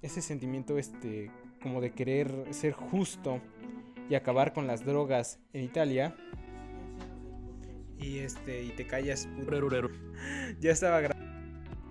ese 0.01 0.21
sentimiento 0.21 0.77
este 0.77 1.31
como 1.61 1.81
de 1.81 1.91
querer 1.91 2.31
ser 2.51 2.73
justo 2.73 3.41
y 4.09 4.15
acabar 4.15 4.53
con 4.53 4.65
las 4.65 4.85
drogas 4.85 5.39
en 5.53 5.63
Italia 5.63 6.15
y 7.99 8.19
este 8.19 8.63
y 8.63 8.69
te 8.69 8.87
callas. 8.87 9.27
Ya 10.59 10.71
estaba 10.71 11.01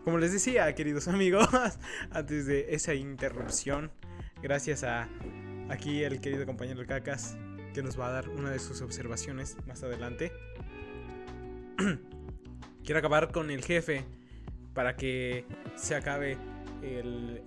Como 0.05 0.19
les 0.19 0.33
decía, 0.33 0.75
queridos 0.75 1.09
amigos, 1.09 1.49
antes 2.11 2.47
de 2.47 2.75
esa 2.75 2.95
interrupción, 2.95 3.91
gracias 4.43 4.85
a 4.85 5.09
aquí 5.69 6.03
el 6.03 6.21
querido 6.21 6.47
compañero 6.47 6.87
Cacas 6.87 7.37
que 7.75 7.83
nos 7.83 7.99
va 7.99 8.09
a 8.09 8.13
dar 8.13 8.29
una 8.29 8.51
de 8.51 8.59
sus 8.59 8.81
observaciones 8.83 9.57
más 9.67 9.83
adelante. 9.83 10.33
Quiero 12.85 12.99
acabar 12.99 13.31
con 13.33 13.51
el 13.51 13.65
jefe 13.65 14.05
para 14.75 14.97
que 14.97 15.45
se 15.77 15.95
acabe 15.95 16.39
el 16.83 17.43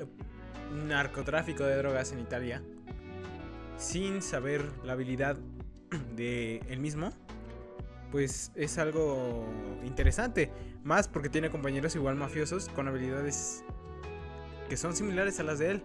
narcotráfico 0.88 1.64
de 1.64 1.78
drogas 1.78 2.12
en 2.12 2.20
Italia 2.20 2.62
sin 3.78 4.22
saber 4.22 4.64
la 4.84 4.94
habilidad 4.94 5.38
de 6.16 6.58
él 6.70 6.80
mismo 6.80 7.12
pues 8.12 8.52
es 8.56 8.78
algo 8.78 9.46
interesante. 9.84 10.52
Más 10.84 11.08
porque 11.08 11.30
tiene 11.30 11.50
compañeros 11.50 11.96
igual 11.96 12.16
mafiosos 12.16 12.70
con 12.70 12.88
habilidades 12.88 13.64
que 14.70 14.78
son 14.78 14.96
similares 14.96 15.40
a 15.40 15.44
las 15.44 15.60
de 15.60 15.72
él. 15.72 15.84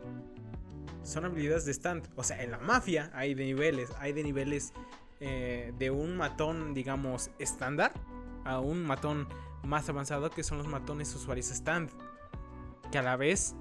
Son 1.07 1.25
habilidades 1.25 1.65
de 1.65 1.73
stand. 1.73 2.09
O 2.17 2.25
sea, 2.25 2.43
en 2.43 2.51
la 2.51 2.59
mafia 2.59 3.11
hay 3.15 3.35
de 3.35 3.45
niveles. 3.45 3.91
Hay 3.99 4.13
de 4.13 4.23
niveles 4.23 4.73
eh, 5.21 5.73
de 5.79 5.91
un 5.91 6.17
matón, 6.17 6.75
digamos, 6.75 7.31
estándar 7.39 7.93
a 8.45 8.61
un 8.61 8.85
matón 8.85 9.29
más 9.63 9.89
avanzado 9.89 10.31
que 10.31 10.43
son 10.43 10.59
los 10.59 10.67
matones 10.67 11.15
usuarios 11.15 11.51
stand. 11.51 11.91
Que 12.91 12.99
a 12.99 13.03
la 13.03 13.17
vez 13.17 13.55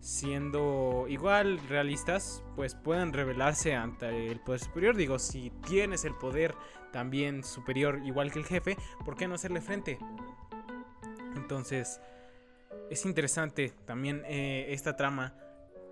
siendo 0.00 1.06
igual 1.08 1.58
realistas, 1.68 2.42
pues 2.56 2.74
pueden 2.74 3.12
revelarse 3.12 3.74
ante 3.74 4.30
el 4.30 4.38
poder 4.38 4.60
superior. 4.60 4.96
Digo, 4.96 5.18
si 5.18 5.50
tienes 5.66 6.04
el 6.04 6.14
poder 6.14 6.54
también 6.92 7.42
superior 7.42 8.00
igual 8.04 8.30
que 8.30 8.38
el 8.38 8.44
jefe, 8.44 8.76
¿por 9.04 9.16
qué 9.16 9.26
no 9.26 9.34
hacerle 9.34 9.60
frente? 9.60 9.98
Entonces, 11.34 12.00
es 12.90 13.04
interesante 13.06 13.72
también 13.84 14.22
eh, 14.26 14.66
esta 14.68 14.94
trama. 14.94 15.34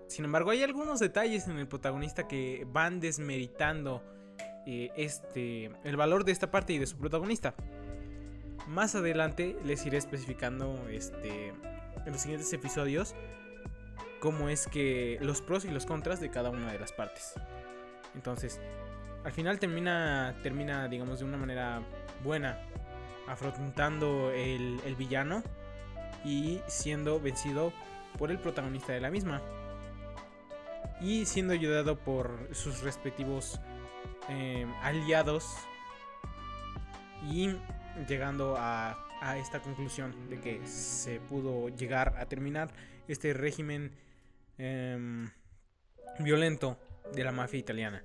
Sin 0.07 0.25
embargo, 0.25 0.51
hay 0.51 0.63
algunos 0.63 0.99
detalles 0.99 1.47
en 1.47 1.57
el 1.57 1.67
protagonista 1.67 2.27
que 2.27 2.67
van 2.71 2.99
desmeritando 2.99 4.03
eh, 4.65 4.91
este, 4.95 5.71
el 5.83 5.97
valor 5.97 6.23
de 6.23 6.31
esta 6.31 6.51
parte 6.51 6.73
y 6.73 6.77
de 6.77 6.85
su 6.85 6.97
protagonista. 6.97 7.55
Más 8.67 8.95
adelante 8.95 9.57
les 9.65 9.85
iré 9.85 9.97
especificando 9.97 10.87
este, 10.89 11.49
en 11.49 12.11
los 12.11 12.21
siguientes 12.21 12.51
episodios 12.53 13.15
cómo 14.21 14.47
es 14.47 14.67
que 14.67 15.17
los 15.21 15.41
pros 15.41 15.65
y 15.65 15.69
los 15.69 15.85
contras 15.85 16.21
de 16.21 16.29
cada 16.29 16.49
una 16.49 16.71
de 16.71 16.79
las 16.79 16.93
partes. 16.93 17.33
Entonces, 18.15 18.61
al 19.25 19.33
final 19.33 19.59
termina, 19.59 20.33
termina 20.43 20.87
digamos, 20.87 21.19
de 21.19 21.25
una 21.25 21.35
manera 21.35 21.81
buena, 22.23 22.57
afrontando 23.27 24.31
el, 24.31 24.79
el 24.85 24.95
villano 24.95 25.43
y 26.23 26.61
siendo 26.67 27.19
vencido 27.19 27.73
por 28.17 28.31
el 28.31 28.39
protagonista 28.39 28.93
de 28.93 29.01
la 29.01 29.09
misma. 29.09 29.41
Y 31.03 31.25
siendo 31.25 31.53
ayudado 31.53 31.99
por 31.99 32.49
sus 32.53 32.81
respectivos 32.81 33.59
eh, 34.29 34.65
aliados. 34.81 35.53
Y 37.29 37.55
llegando 38.07 38.55
a, 38.57 38.97
a, 39.21 39.37
esta 39.37 39.59
conclusión 39.61 40.29
de 40.29 40.39
que 40.39 40.65
se 40.65 41.19
pudo 41.19 41.69
llegar 41.69 42.15
a 42.17 42.25
terminar 42.25 42.71
este 43.07 43.33
régimen 43.33 43.91
Em, 44.57 45.29
violento 46.19 46.77
de 47.11 47.23
la 47.23 47.31
mafia 47.31 47.59
italiana. 47.59 48.03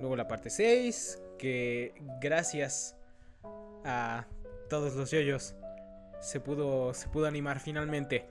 Luego 0.00 0.16
la 0.16 0.26
parte 0.26 0.48
6, 0.48 1.22
que 1.38 1.94
gracias 2.20 2.96
a 3.84 4.26
todos 4.70 4.94
los 4.94 5.10
yoyos 5.10 5.54
se 6.20 6.40
pudo, 6.40 6.94
se 6.94 7.08
pudo 7.08 7.26
animar 7.26 7.60
finalmente 7.60 8.26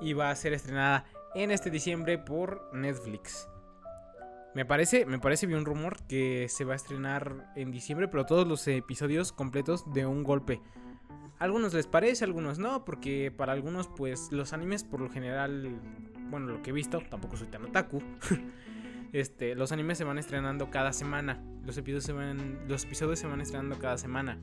y 0.00 0.12
va 0.12 0.30
a 0.30 0.36
ser 0.36 0.52
estrenada 0.52 1.04
en 1.34 1.50
este 1.50 1.70
diciembre 1.70 2.18
por 2.18 2.74
Netflix. 2.74 3.48
Me 4.54 4.64
parece, 4.64 5.06
me 5.06 5.18
parece 5.18 5.46
bien 5.46 5.60
un 5.60 5.64
rumor 5.64 6.02
que 6.08 6.48
se 6.48 6.64
va 6.64 6.72
a 6.72 6.76
estrenar 6.76 7.52
en 7.54 7.70
diciembre, 7.70 8.08
pero 8.08 8.26
todos 8.26 8.46
los 8.46 8.66
episodios 8.66 9.32
completos 9.32 9.84
de 9.92 10.06
un 10.06 10.24
golpe. 10.24 10.60
algunos 11.38 11.72
les 11.72 11.86
parece, 11.86 12.24
algunos 12.24 12.58
no, 12.58 12.84
porque 12.84 13.30
para 13.30 13.52
algunos 13.52 13.88
pues 13.88 14.32
los 14.32 14.52
animes 14.52 14.82
por 14.82 15.00
lo 15.00 15.08
general 15.08 15.80
bueno, 16.30 16.46
lo 16.46 16.62
que 16.62 16.70
he 16.70 16.72
visto, 16.72 17.02
tampoco 17.10 17.36
soy 17.36 17.48
tan 17.48 17.64
otaku. 17.64 18.02
este, 19.12 19.54
los 19.54 19.72
animes 19.72 19.98
se 19.98 20.04
van 20.04 20.18
estrenando 20.18 20.70
cada 20.70 20.92
semana. 20.92 21.42
Los 21.64 21.76
episodios 21.76 22.04
se 22.04 22.12
van, 22.12 22.60
los 22.68 22.84
episodios 22.84 23.18
se 23.18 23.26
van 23.26 23.40
estrenando 23.40 23.78
cada 23.78 23.98
semana. 23.98 24.38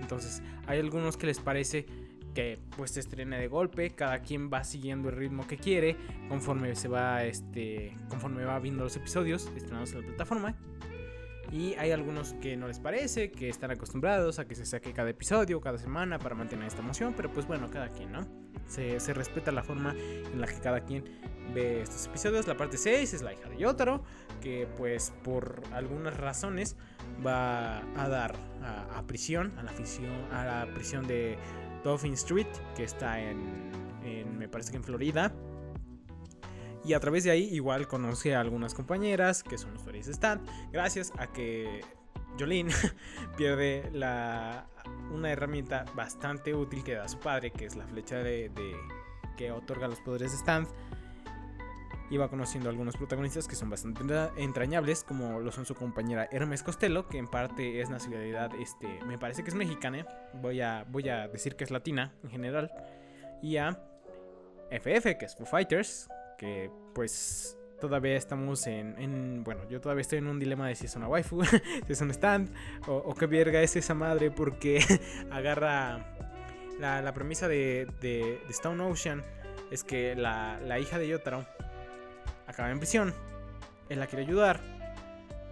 Entonces, 0.00 0.42
hay 0.66 0.78
algunos 0.78 1.16
que 1.16 1.26
les 1.26 1.40
parece 1.40 1.86
que 2.34 2.58
pues 2.76 2.90
se 2.90 3.00
estrene 3.00 3.38
de 3.38 3.48
golpe, 3.48 3.90
cada 3.90 4.20
quien 4.20 4.50
va 4.52 4.64
siguiendo 4.64 5.08
el 5.08 5.16
ritmo 5.16 5.46
que 5.46 5.56
quiere 5.56 5.96
conforme 6.28 6.74
se 6.74 6.88
va 6.88 7.24
este 7.24 7.96
conforme 8.08 8.44
va 8.44 8.58
viendo 8.58 8.84
los 8.84 8.96
episodios 8.96 9.50
estrenados 9.56 9.92
en 9.92 10.00
la 10.00 10.06
plataforma. 10.08 10.56
Y 11.52 11.74
hay 11.74 11.92
algunos 11.92 12.34
que 12.34 12.56
no 12.56 12.66
les 12.66 12.80
parece, 12.80 13.30
que 13.30 13.48
están 13.48 13.70
acostumbrados 13.70 14.38
a 14.38 14.46
que 14.46 14.56
se 14.56 14.66
saque 14.66 14.92
cada 14.92 15.10
episodio, 15.10 15.60
cada 15.60 15.78
semana 15.78 16.18
para 16.18 16.34
mantener 16.34 16.66
esta 16.66 16.80
emoción, 16.80 17.14
pero 17.16 17.30
pues 17.30 17.46
bueno, 17.46 17.70
cada 17.70 17.90
quien, 17.90 18.10
¿no? 18.10 18.26
Se, 18.66 18.98
respeta 19.12 19.52
la 19.52 19.62
forma 19.62 19.94
en 19.94 20.40
la 20.40 20.46
que 20.46 20.58
cada 20.58 20.80
quien 20.80 21.04
ve 21.54 21.82
estos 21.82 22.06
episodios. 22.06 22.48
La 22.48 22.56
parte 22.56 22.76
6 22.76 23.14
es 23.14 23.22
la 23.22 23.34
hija 23.34 23.48
de 23.48 23.58
Yotaro, 23.58 24.02
que 24.40 24.66
pues 24.76 25.12
por 25.22 25.62
algunas 25.72 26.16
razones 26.16 26.76
va 27.24 27.78
a 28.02 28.08
dar 28.08 28.34
a, 28.62 29.02
prisión, 29.06 29.52
a 29.58 29.62
la, 29.62 29.72
a 30.32 30.44
la 30.44 30.74
prisión 30.74 31.06
de 31.06 31.36
Dolphin 31.84 32.14
Street, 32.14 32.48
que 32.74 32.84
está 32.84 33.20
en, 33.20 33.70
me 34.38 34.48
parece 34.48 34.72
que 34.72 34.78
en 34.78 34.84
Florida. 34.84 35.32
Y 36.84 36.92
a 36.92 37.00
través 37.00 37.24
de 37.24 37.30
ahí 37.30 37.44
igual 37.52 37.86
conoce 37.86 38.34
a 38.34 38.40
algunas 38.40 38.74
compañeras 38.74 39.42
que 39.42 39.56
son 39.56 39.74
usuarios 39.74 40.06
de 40.06 40.12
stand, 40.12 40.46
gracias 40.70 41.12
a 41.16 41.28
que 41.28 41.80
Jolene 42.38 42.72
pierde 43.36 43.90
la, 43.92 44.66
una 45.12 45.30
herramienta 45.30 45.84
bastante 45.94 46.54
útil 46.54 46.82
que 46.82 46.94
da 46.94 47.08
su 47.08 47.18
padre, 47.18 47.50
que 47.52 47.66
es 47.66 47.76
la 47.76 47.86
flecha 47.86 48.16
de, 48.18 48.50
que 49.36 49.52
otorga 49.52 49.88
los 49.88 50.00
poderes 50.00 50.32
de 50.32 50.38
Stand. 50.38 50.68
Y 52.14 52.16
va 52.16 52.28
conociendo 52.28 52.68
a 52.68 52.70
algunos 52.70 52.96
protagonistas 52.96 53.48
que 53.48 53.56
son 53.56 53.70
bastante 53.70 54.04
entrañables, 54.36 55.02
como 55.02 55.40
lo 55.40 55.50
son 55.50 55.66
su 55.66 55.74
compañera 55.74 56.28
Hermes 56.30 56.62
Costello, 56.62 57.08
que 57.08 57.18
en 57.18 57.26
parte 57.26 57.80
es 57.80 57.90
nacionalidad, 57.90 58.54
este, 58.54 59.00
me 59.04 59.18
parece 59.18 59.42
que 59.42 59.50
es 59.50 59.56
mexicana, 59.56 60.06
voy 60.34 60.60
a, 60.60 60.84
voy 60.88 61.08
a 61.08 61.26
decir 61.26 61.56
que 61.56 61.64
es 61.64 61.72
latina 61.72 62.14
en 62.22 62.30
general, 62.30 62.72
y 63.42 63.56
a 63.56 63.80
FF, 64.70 65.18
que 65.18 65.24
es 65.24 65.34
Foo 65.34 65.44
Fighters, 65.44 66.08
que 66.38 66.70
pues 66.94 67.58
todavía 67.80 68.14
estamos 68.14 68.64
en, 68.68 69.42
Bueno, 69.42 69.68
yo 69.68 69.80
todavía 69.80 70.02
estoy 70.02 70.18
en 70.18 70.28
un 70.28 70.38
dilema 70.38 70.68
de 70.68 70.76
si 70.76 70.86
es 70.86 70.94
una 70.94 71.08
waifu, 71.08 71.42
si 71.86 71.92
es 71.92 72.00
un 72.00 72.12
stand, 72.12 72.54
o, 72.86 73.12
qué 73.16 73.26
verga 73.26 73.60
es 73.60 73.74
esa 73.74 73.94
madre 73.94 74.30
porque 74.30 74.78
agarra. 75.32 76.12
La, 76.78 77.12
premisa 77.12 77.48
de, 77.48 77.88
de, 78.00 78.40
Stone 78.50 78.80
Ocean 78.84 79.24
es 79.72 79.82
que 79.82 80.14
la, 80.14 80.78
hija 80.78 80.98
de 80.98 81.08
Yotaro 81.08 81.44
acaba 82.54 82.70
en 82.70 82.78
prisión. 82.78 83.14
Él 83.88 84.00
la 84.00 84.06
quiere 84.06 84.24
ayudar, 84.24 84.60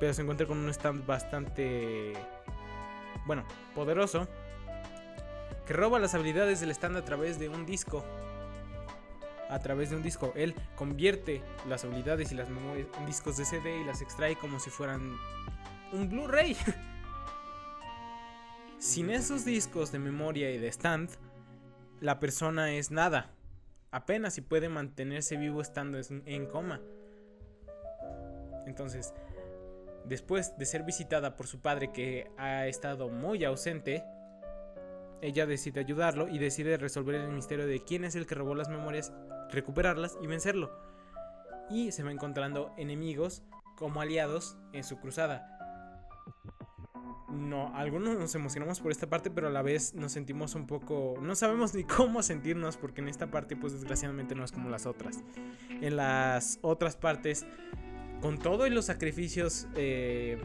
pero 0.01 0.15
se 0.15 0.23
encuentra 0.23 0.47
con 0.47 0.59
un 0.59 0.71
stand 0.71 1.07
bastante, 1.07 2.15
bueno, 3.27 3.45
poderoso, 3.75 4.27
que 5.67 5.75
roba 5.75 5.99
las 5.99 6.15
habilidades 6.15 6.61
del 6.61 6.71
stand 6.71 6.97
a 6.97 7.05
través 7.05 7.39
de 7.39 7.49
un 7.49 7.67
disco. 7.67 8.05
A 9.51 9.59
través 9.59 9.91
de 9.91 9.97
un 9.97 10.03
disco. 10.03 10.33
Él 10.35 10.55
convierte 10.77 11.43
las 11.69 11.85
habilidades 11.85 12.33
y 12.33 12.35
las 12.35 12.49
memorias 12.49 12.87
en 12.99 13.07
discos 13.07 13.37
de 13.37 13.45
CD 13.45 13.81
y 13.81 13.85
las 13.85 14.01
extrae 14.01 14.37
como 14.37 14.59
si 14.59 14.71
fueran 14.71 15.17
un 15.93 16.09
Blu-ray. 16.09 16.57
Sin 18.79 19.11
esos 19.11 19.45
discos 19.45 19.93
de 19.93 19.99
memoria 19.99 20.51
y 20.51 20.59
de 20.59 20.69
stand, 20.69 21.11
la 22.01 22.19
persona 22.19 22.73
es 22.73 22.91
nada. 22.91 23.31
Apenas 23.93 24.35
si 24.35 24.41
puede 24.41 24.69
mantenerse 24.69 25.37
vivo 25.37 25.61
estando 25.61 25.99
en 26.11 26.47
coma. 26.47 26.81
Entonces, 28.67 29.15
después 30.07 30.57
de 30.57 30.65
ser 30.65 30.83
visitada 30.83 31.37
por 31.37 31.47
su 31.47 31.61
padre 31.61 31.93
que 31.93 32.31
ha 32.39 32.67
estado 32.67 33.09
muy 33.09 33.45
ausente, 33.45 34.03
ella 35.21 35.47
decide 35.47 35.81
ayudarlo 35.81 36.29
y 36.29 36.39
decide 36.39 36.77
resolver 36.79 37.15
el 37.17 37.33
misterio 37.33 37.67
de 37.67 37.85
quién 37.85 38.05
es 38.05 38.17
el 38.17 38.27
que 38.27 38.35
robó 38.35 38.55
las 38.55 38.69
memorias, 38.69 39.13
recuperarlas 39.51 40.17
y 40.21 40.27
vencerlo. 40.27 40.73
Y 41.71 41.93
se 41.93 42.03
va 42.03 42.11
encontrando 42.11 42.73
enemigos 42.77 43.43
como 43.77 44.01
aliados 44.01 44.57
en 44.73 44.85
su 44.85 44.99
cruzada. 44.99 45.52
No, 47.43 47.75
algunos 47.75 48.17
nos 48.19 48.35
emocionamos 48.37 48.81
por 48.81 48.93
esta 48.93 49.09
parte, 49.09 49.31
pero 49.31 49.49
a 49.49 49.51
la 49.51 49.63
vez 49.63 49.95
nos 49.95 50.13
sentimos 50.13 50.55
un 50.55 50.67
poco... 50.67 51.15
No 51.21 51.35
sabemos 51.35 51.75
ni 51.75 51.83
cómo 51.85 52.23
sentirnos 52.23 52.77
porque 52.77 53.01
en 53.01 53.09
esta 53.09 53.31
parte 53.31 53.57
pues 53.57 53.73
desgraciadamente 53.73 54.35
no 54.35 54.45
es 54.45 54.53
como 54.53 54.71
las 54.71 54.87
otras. 54.87 55.25
En 55.69 55.97
las 55.97 56.59
otras 56.63 56.97
partes, 56.97 57.45
con 58.21 58.39
todo 58.39 58.67
y 58.67 58.71
los 58.71 58.87
sacrificios 58.87 59.67
eh, 59.75 60.41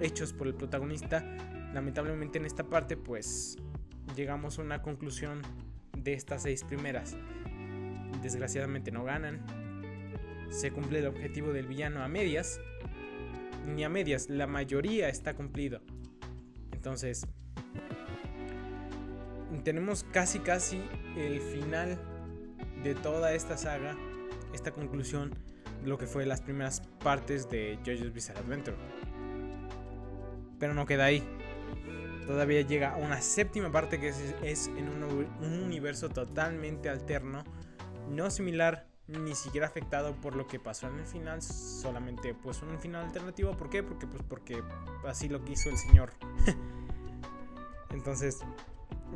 hechos 0.00 0.34
por 0.34 0.46
el 0.46 0.54
protagonista, 0.54 1.24
lamentablemente 1.72 2.38
en 2.38 2.44
esta 2.44 2.64
parte 2.64 2.96
pues 2.98 3.56
llegamos 4.14 4.58
a 4.58 4.62
una 4.62 4.82
conclusión 4.82 5.40
de 5.96 6.12
estas 6.12 6.42
seis 6.42 6.64
primeras. 6.64 7.16
Desgraciadamente 8.22 8.90
no 8.90 9.04
ganan. 9.04 9.42
Se 10.50 10.70
cumple 10.70 10.98
el 10.98 11.06
objetivo 11.06 11.52
del 11.52 11.66
villano 11.66 12.02
a 12.02 12.08
medias. 12.08 12.60
Ni 13.66 13.84
a 13.84 13.88
medias, 13.88 14.28
la 14.28 14.46
mayoría 14.46 15.08
está 15.08 15.34
cumplido. 15.34 15.80
Entonces, 16.86 17.26
tenemos 19.64 20.04
casi 20.12 20.38
casi 20.38 20.80
el 21.16 21.40
final 21.40 21.98
de 22.84 22.94
toda 22.94 23.32
esta 23.32 23.56
saga, 23.56 23.96
esta 24.54 24.70
conclusión 24.70 25.34
de 25.82 25.88
lo 25.88 25.98
que 25.98 26.06
fue 26.06 26.24
las 26.26 26.42
primeras 26.42 26.82
partes 27.02 27.50
de 27.50 27.76
JoJo's 27.84 28.12
Bizarre 28.12 28.38
Adventure. 28.38 28.76
Pero 30.60 30.74
no 30.74 30.86
queda 30.86 31.06
ahí 31.06 31.24
todavía 32.24 32.60
llega 32.60 32.94
una 32.96 33.20
séptima 33.20 33.72
parte 33.72 33.98
que 33.98 34.12
es, 34.42 34.68
en 34.68 34.88
un, 34.88 35.26
universo 35.64 36.08
totalmente 36.08 36.88
alterno, 36.88 37.42
no 38.08 38.30
similar 38.30 38.86
ni 39.08 39.34
siquiera 39.34 39.66
afectado 39.66 40.14
por 40.14 40.34
lo 40.34 40.46
que 40.46 40.58
pasó 40.58 40.88
en 40.88 40.98
el 40.98 41.06
final, 41.06 41.42
solamente 41.42 42.34
pues 42.34 42.62
un 42.62 42.78
final 42.78 43.04
alternativo. 43.06 43.56
¿Por 43.56 43.70
qué? 43.70 43.82
Porque 43.82 44.06
pues 44.06 44.22
porque 44.22 44.62
así 45.06 45.28
lo 45.28 45.44
quiso 45.44 45.68
el 45.68 45.78
señor. 45.78 46.10
Entonces, 47.90 48.40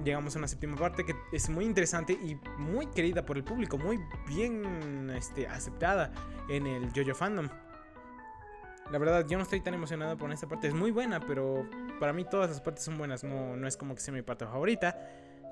llegamos 0.05 0.35
a 0.37 0.39
una 0.39 0.49
séptima 0.49 0.77
parte 0.77 1.05
que 1.05 1.15
es 1.33 1.49
muy 1.51 1.65
interesante 1.65 2.13
y 2.13 2.39
muy 2.59 2.87
querida 2.87 3.27
por 3.27 3.37
el 3.37 3.45
público, 3.45 3.79
muy 3.79 3.99
bien 4.29 5.11
este, 5.11 5.47
aceptada 5.47 6.13
en 6.49 6.67
el 6.67 6.93
JoJo 6.93 7.15
fandom. 7.15 7.49
La 8.91 8.99
verdad, 8.99 9.25
yo 9.27 9.37
no 9.37 9.45
estoy 9.45 9.61
tan 9.61 9.75
emocionado 9.75 10.17
por 10.17 10.33
esta 10.33 10.49
parte. 10.49 10.67
Es 10.67 10.75
muy 10.75 10.91
buena, 10.91 11.21
pero 11.21 11.65
para 12.01 12.13
mí 12.13 12.25
todas 12.25 12.51
las 12.51 12.61
partes 12.61 12.85
son 12.85 12.99
buenas. 12.99 13.23
No, 13.23 13.57
no 13.57 13.69
es 13.69 13.77
como 13.77 13.95
que 13.95 14.01
sea 14.01 14.13
mi 14.13 14.23
parte 14.23 14.45
favorita. 14.47 14.99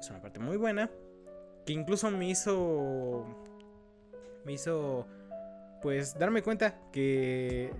Es 0.01 0.11
una 0.11 0.21
parte 0.21 0.41
muy 0.41 0.57
buena. 0.57 0.91
Que 1.65 1.73
incluso 1.73 2.11
me 2.11 2.29
hizo. 2.29 3.25
Me 4.49 4.55
hizo. 4.55 5.07
Pues 5.83 6.19
darme 6.19 6.41
cuenta 6.41 6.75
que 6.91 7.71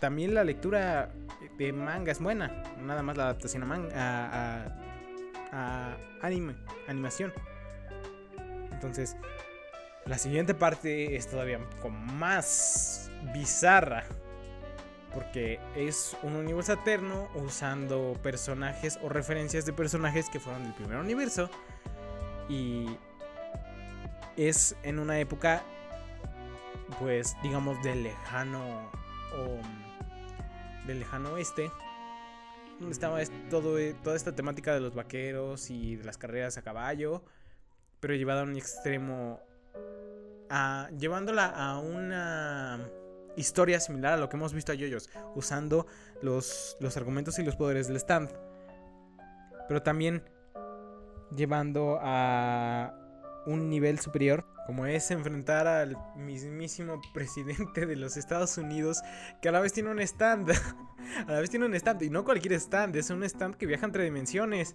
también 0.00 0.34
la 0.34 0.42
lectura 0.42 1.14
de 1.56 1.72
manga 1.72 2.10
es 2.10 2.18
buena. 2.18 2.64
Nada 2.82 3.00
más 3.04 3.16
la 3.16 3.22
adaptación 3.26 3.62
a 3.62 3.66
manga. 3.66 3.88
A, 3.94 4.66
a 5.52 5.96
anime. 6.22 6.56
Animación. 6.88 7.32
Entonces. 8.72 9.16
La 10.04 10.18
siguiente 10.18 10.52
parte 10.52 11.14
es 11.14 11.28
todavía 11.28 11.60
con 11.80 11.92
más 12.16 13.08
bizarra 13.32 14.04
porque 15.12 15.60
es 15.74 16.16
un 16.22 16.34
universo 16.34 16.72
eterno 16.72 17.28
usando 17.36 18.14
personajes 18.22 18.98
o 19.02 19.08
referencias 19.08 19.64
de 19.64 19.72
personajes 19.72 20.28
que 20.28 20.40
fueron 20.40 20.64
del 20.64 20.74
primer 20.74 20.98
universo. 20.98 21.50
Y 22.48 22.98
es 24.36 24.76
en 24.82 24.98
una 24.98 25.18
época, 25.18 25.62
pues 26.98 27.36
digamos, 27.42 27.82
del 27.82 28.02
lejano 28.02 28.90
o 29.34 30.86
del 30.86 31.00
lejano 31.00 31.32
oeste. 31.32 31.70
Donde 32.78 32.92
estaba 32.92 33.18
todo, 33.48 33.76
toda 34.02 34.16
esta 34.16 34.34
temática 34.34 34.74
de 34.74 34.80
los 34.80 34.94
vaqueros 34.94 35.70
y 35.70 35.96
de 35.96 36.04
las 36.04 36.18
carreras 36.18 36.58
a 36.58 36.62
caballo. 36.62 37.22
Pero 38.00 38.14
llevada 38.14 38.42
a 38.42 38.44
un 38.44 38.56
extremo. 38.56 39.40
A, 40.50 40.88
llevándola 40.98 41.46
a 41.46 41.78
una 41.78 42.78
historia 43.36 43.80
similar 43.80 44.14
a 44.14 44.16
lo 44.16 44.28
que 44.28 44.36
hemos 44.36 44.52
visto 44.52 44.72
a 44.72 44.74
Yoyos, 44.74 45.10
usando 45.34 45.86
los, 46.22 46.76
los 46.80 46.96
argumentos 46.96 47.38
y 47.38 47.44
los 47.44 47.56
poderes 47.56 47.88
del 47.88 47.96
stand. 47.96 48.30
Pero 49.68 49.82
también 49.82 50.22
llevando 51.34 51.98
a 52.00 52.94
un 53.46 53.68
nivel 53.68 53.98
superior, 53.98 54.46
como 54.66 54.84
es 54.84 55.10
enfrentar 55.12 55.68
al 55.68 55.96
mismísimo 56.16 57.00
presidente 57.14 57.86
de 57.86 57.96
los 57.96 58.16
Estados 58.16 58.58
Unidos, 58.58 59.00
que 59.40 59.48
a 59.48 59.52
la 59.52 59.60
vez 59.60 59.72
tiene 59.72 59.90
un 59.90 60.00
stand. 60.00 60.50
a 61.26 61.32
la 61.32 61.40
vez 61.40 61.50
tiene 61.50 61.66
un 61.66 61.74
stand, 61.74 62.02
y 62.02 62.10
no 62.10 62.24
cualquier 62.24 62.54
stand, 62.54 62.96
es 62.96 63.10
un 63.10 63.22
stand 63.22 63.56
que 63.56 63.66
viaja 63.66 63.86
entre 63.86 64.04
dimensiones. 64.04 64.74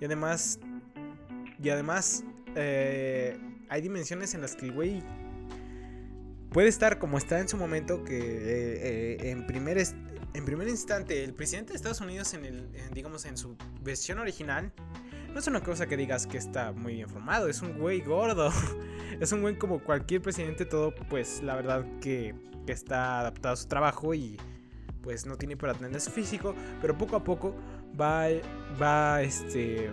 Y 0.00 0.06
además, 0.06 0.58
y 1.62 1.68
además, 1.68 2.24
eh, 2.56 3.38
hay 3.68 3.82
dimensiones 3.82 4.34
en 4.34 4.40
las 4.40 4.56
que 4.56 4.66
el 4.66 4.72
güey 4.72 5.02
puede 6.50 6.68
estar 6.68 6.98
como 6.98 7.18
está 7.18 7.38
en 7.38 7.48
su 7.48 7.58
momento, 7.58 8.02
que 8.02 8.18
eh, 8.18 9.18
eh, 9.20 9.30
en, 9.30 9.46
primer 9.46 9.78
en 10.32 10.44
primer 10.44 10.68
instante 10.68 11.22
el 11.22 11.34
presidente 11.34 11.72
de 11.72 11.76
Estados 11.76 12.00
Unidos, 12.00 12.32
en 12.32 12.46
el, 12.46 12.70
digamos, 12.92 13.26
en 13.26 13.36
su 13.36 13.56
versión 13.82 14.18
original, 14.18 14.72
no 15.32 15.38
es 15.38 15.46
una 15.46 15.60
cosa 15.60 15.86
que 15.86 15.96
digas 15.96 16.26
que 16.26 16.38
está 16.38 16.72
muy 16.72 16.94
bien 16.94 17.08
formado, 17.08 17.48
es 17.48 17.62
un 17.62 17.78
güey 17.78 18.00
gordo. 18.00 18.50
es 19.20 19.32
un 19.32 19.42
güey 19.42 19.56
como 19.56 19.80
cualquier 19.80 20.22
presidente, 20.22 20.64
todo 20.64 20.94
pues 21.08 21.42
la 21.42 21.54
verdad 21.54 21.84
que, 22.00 22.34
está 22.66 23.18
adaptado 23.18 23.54
a 23.54 23.56
su 23.56 23.66
trabajo 23.66 24.14
y 24.14 24.36
pues 25.02 25.26
no 25.26 25.36
tiene 25.36 25.56
para 25.56 25.72
atender 25.72 26.00
su 26.00 26.12
físico, 26.12 26.54
pero 26.80 26.96
poco 26.96 27.16
a 27.16 27.24
poco 27.24 27.52
va, 28.00 28.26
va 28.80 29.22
este, 29.22 29.90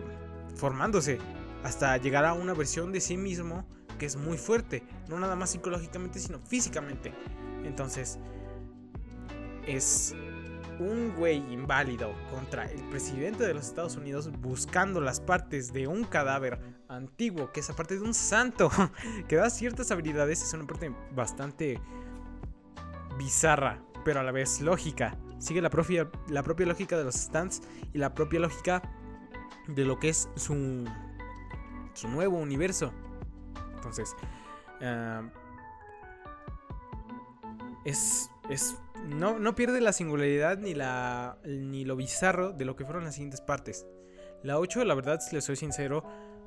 formándose 0.54 1.18
hasta 1.64 1.98
llegar 1.98 2.24
a 2.24 2.34
una 2.34 2.54
versión 2.54 2.92
de 2.92 3.02
sí 3.02 3.18
mismo 3.18 3.66
que 3.98 4.06
es 4.06 4.16
muy 4.16 4.38
fuerte, 4.38 4.84
no 5.10 5.20
nada 5.20 5.36
más 5.36 5.50
psicológicamente, 5.50 6.20
sino 6.20 6.38
físicamente. 6.38 7.14
Entonces, 7.64 8.20
es 9.66 10.14
un 10.80 11.16
güey 11.16 11.38
inválido 11.52 12.14
contra 12.32 12.66
el 12.66 12.82
presidente 12.90 13.46
de 13.46 13.54
los 13.54 13.68
Estados 13.68 13.96
Unidos 13.96 14.30
buscando 14.40 15.02
las 15.02 15.20
partes 15.20 15.74
de 15.74 15.88
un 15.88 16.04
cadáver 16.04 16.60
antiguo, 16.88 17.52
que 17.52 17.62
es 17.62 17.70
aparte 17.70 17.96
de 17.96 18.02
un 18.02 18.14
santo, 18.14 18.70
que 19.28 19.36
da 19.36 19.50
ciertas 19.50 19.92
habilidades, 19.92 20.42
es 20.42 20.54
una 20.54 20.66
parte 20.66 20.94
bastante 21.16 21.80
bizarra, 23.18 23.82
pero 24.06 24.20
a 24.20 24.24
la 24.24 24.32
vez 24.32 24.62
lógica. 24.62 25.18
Sigue 25.40 25.62
la 25.62 25.70
propia, 25.70 26.10
la 26.30 26.44
propia 26.44 26.66
lógica 26.66 26.98
de 26.98 27.04
los 27.04 27.16
stands 27.16 27.62
y 27.94 27.98
la 27.98 28.14
propia 28.14 28.40
lógica 28.40 28.82
de 29.68 29.86
lo 29.86 30.00
que 30.00 30.10
es 30.10 30.30
su, 30.36 30.86
su 31.94 32.08
nuevo 32.08 32.38
universo. 32.38 32.92
Entonces, 33.76 34.16
es, 37.86 38.30
es 38.50 38.78
no, 39.06 39.40
no, 39.40 39.56
pierde 39.56 39.82
la 39.82 39.94
singularidad 39.94 40.58
ni, 40.58 40.74
la, 40.74 41.38
ni 41.46 41.86
lo 41.86 41.96
bizarro 41.96 42.52
de 42.52 42.66
lo 42.66 42.76
que 42.76 42.86
fueron 42.86 43.04
las 43.04 43.16
siguientes 43.16 43.42
partes. 43.42 43.88
La 44.44 44.60
8, 44.60 44.84
la 44.86 44.96
verdad, 44.96 45.20
si 45.20 45.36
le 45.36 45.42
soy 45.42 45.56
sincero, 45.56 46.04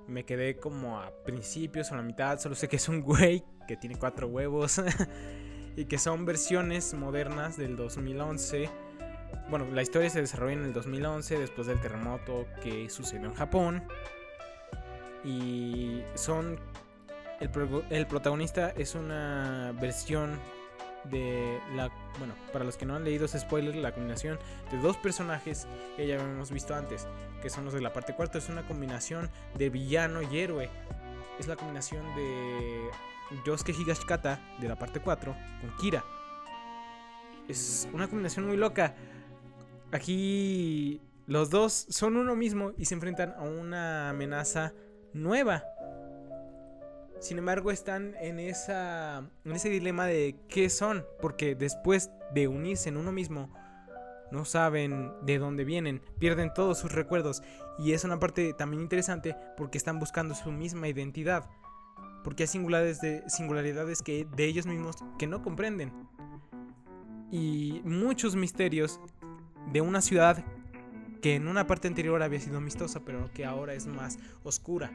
me 0.06 0.24
quedé 0.24 0.56
como 0.56 1.00
a 1.00 1.12
principios 1.24 1.90
o 1.90 1.94
a 1.94 1.98
la 1.98 2.02
mitad. 2.02 2.38
Solo 2.38 2.54
sé 2.54 2.68
que 2.68 2.76
es 2.76 2.88
un 2.88 3.00
güey 3.00 3.44
que 3.66 3.76
tiene 3.76 3.96
cuatro 3.96 4.26
huevos 4.28 4.80
y 5.76 5.84
que 5.86 5.98
son 5.98 6.24
versiones 6.24 6.94
modernas 6.94 7.56
del 7.56 7.76
2011. 7.76 8.68
Bueno, 9.48 9.66
la 9.72 9.82
historia 9.82 10.10
se 10.10 10.20
desarrolla 10.20 10.54
en 10.54 10.64
el 10.64 10.72
2011 10.72 11.38
después 11.38 11.66
del 11.66 11.80
terremoto 11.80 12.46
que 12.62 12.90
sucedió 12.90 13.26
en 13.26 13.34
Japón. 13.34 13.82
Y 15.24 16.02
son 16.14 16.58
el, 17.40 18.06
protagonista 18.06 18.70
es 18.76 18.94
una 18.94 19.72
versión 19.80 20.38
de 21.04 21.58
la. 21.74 21.90
Bueno, 22.18 22.34
para 22.52 22.64
los 22.64 22.76
que 22.76 22.86
no 22.86 22.96
han 22.96 23.04
leído 23.04 23.24
ese 23.24 23.38
spoiler, 23.38 23.74
la 23.76 23.92
combinación 23.92 24.38
de 24.70 24.78
dos 24.78 24.96
personajes 24.96 25.66
que 25.96 26.06
ya 26.06 26.20
habíamos 26.20 26.50
visto 26.50 26.74
antes, 26.74 27.06
que 27.42 27.50
son 27.50 27.64
los 27.64 27.74
de 27.74 27.80
la 27.80 27.92
parte 27.92 28.14
cuarta. 28.14 28.38
Es 28.38 28.48
una 28.48 28.66
combinación 28.66 29.30
de 29.56 29.70
villano 29.70 30.20
y 30.22 30.38
héroe. 30.38 30.68
Es 31.38 31.48
la 31.48 31.56
combinación 31.56 32.04
de 32.14 32.90
Yosuke 33.44 33.72
Higashikata 33.72 34.40
de 34.60 34.68
la 34.68 34.78
parte 34.78 35.00
4 35.00 35.34
con 35.60 35.76
Kira. 35.76 36.04
Es 37.48 37.88
una 37.92 38.08
combinación 38.08 38.46
muy 38.46 38.56
loca. 38.56 38.94
Aquí 39.92 41.00
los 41.26 41.50
dos 41.50 41.86
son 41.88 42.16
uno 42.16 42.36
mismo 42.36 42.72
y 42.76 42.84
se 42.84 42.94
enfrentan 42.94 43.34
a 43.36 43.42
una 43.42 44.10
amenaza 44.10 44.72
nueva. 45.12 45.64
Sin 47.20 47.36
embargo, 47.36 47.70
están 47.70 48.14
en, 48.18 48.40
esa, 48.40 49.18
en 49.44 49.52
ese 49.52 49.68
dilema 49.68 50.06
de 50.06 50.36
qué 50.48 50.70
son, 50.70 51.04
porque 51.20 51.54
después 51.54 52.10
de 52.32 52.48
unirse 52.48 52.88
en 52.88 52.96
uno 52.96 53.12
mismo, 53.12 53.52
no 54.32 54.46
saben 54.46 55.12
de 55.22 55.38
dónde 55.38 55.64
vienen, 55.64 56.00
pierden 56.18 56.54
todos 56.54 56.78
sus 56.78 56.92
recuerdos. 56.92 57.42
Y 57.78 57.92
es 57.92 58.04
una 58.04 58.18
parte 58.18 58.54
también 58.54 58.80
interesante 58.82 59.36
porque 59.58 59.76
están 59.76 59.98
buscando 59.98 60.34
su 60.34 60.50
misma 60.50 60.88
identidad. 60.88 61.50
Porque 62.24 62.44
hay 62.44 62.46
singularidades, 62.46 63.00
de, 63.02 63.22
singularidades 63.28 64.00
que, 64.00 64.26
de 64.34 64.44
ellos 64.46 64.66
mismos 64.66 64.96
que 65.18 65.26
no 65.26 65.42
comprenden. 65.42 65.92
Y 67.30 67.82
muchos 67.84 68.34
misterios 68.34 68.98
de 69.70 69.82
una 69.82 70.00
ciudad 70.00 70.42
que 71.20 71.34
en 71.34 71.48
una 71.48 71.66
parte 71.66 71.86
anterior 71.86 72.22
había 72.22 72.40
sido 72.40 72.56
amistosa, 72.56 73.00
pero 73.04 73.30
que 73.34 73.44
ahora 73.44 73.74
es 73.74 73.86
más 73.86 74.18
oscura 74.42 74.90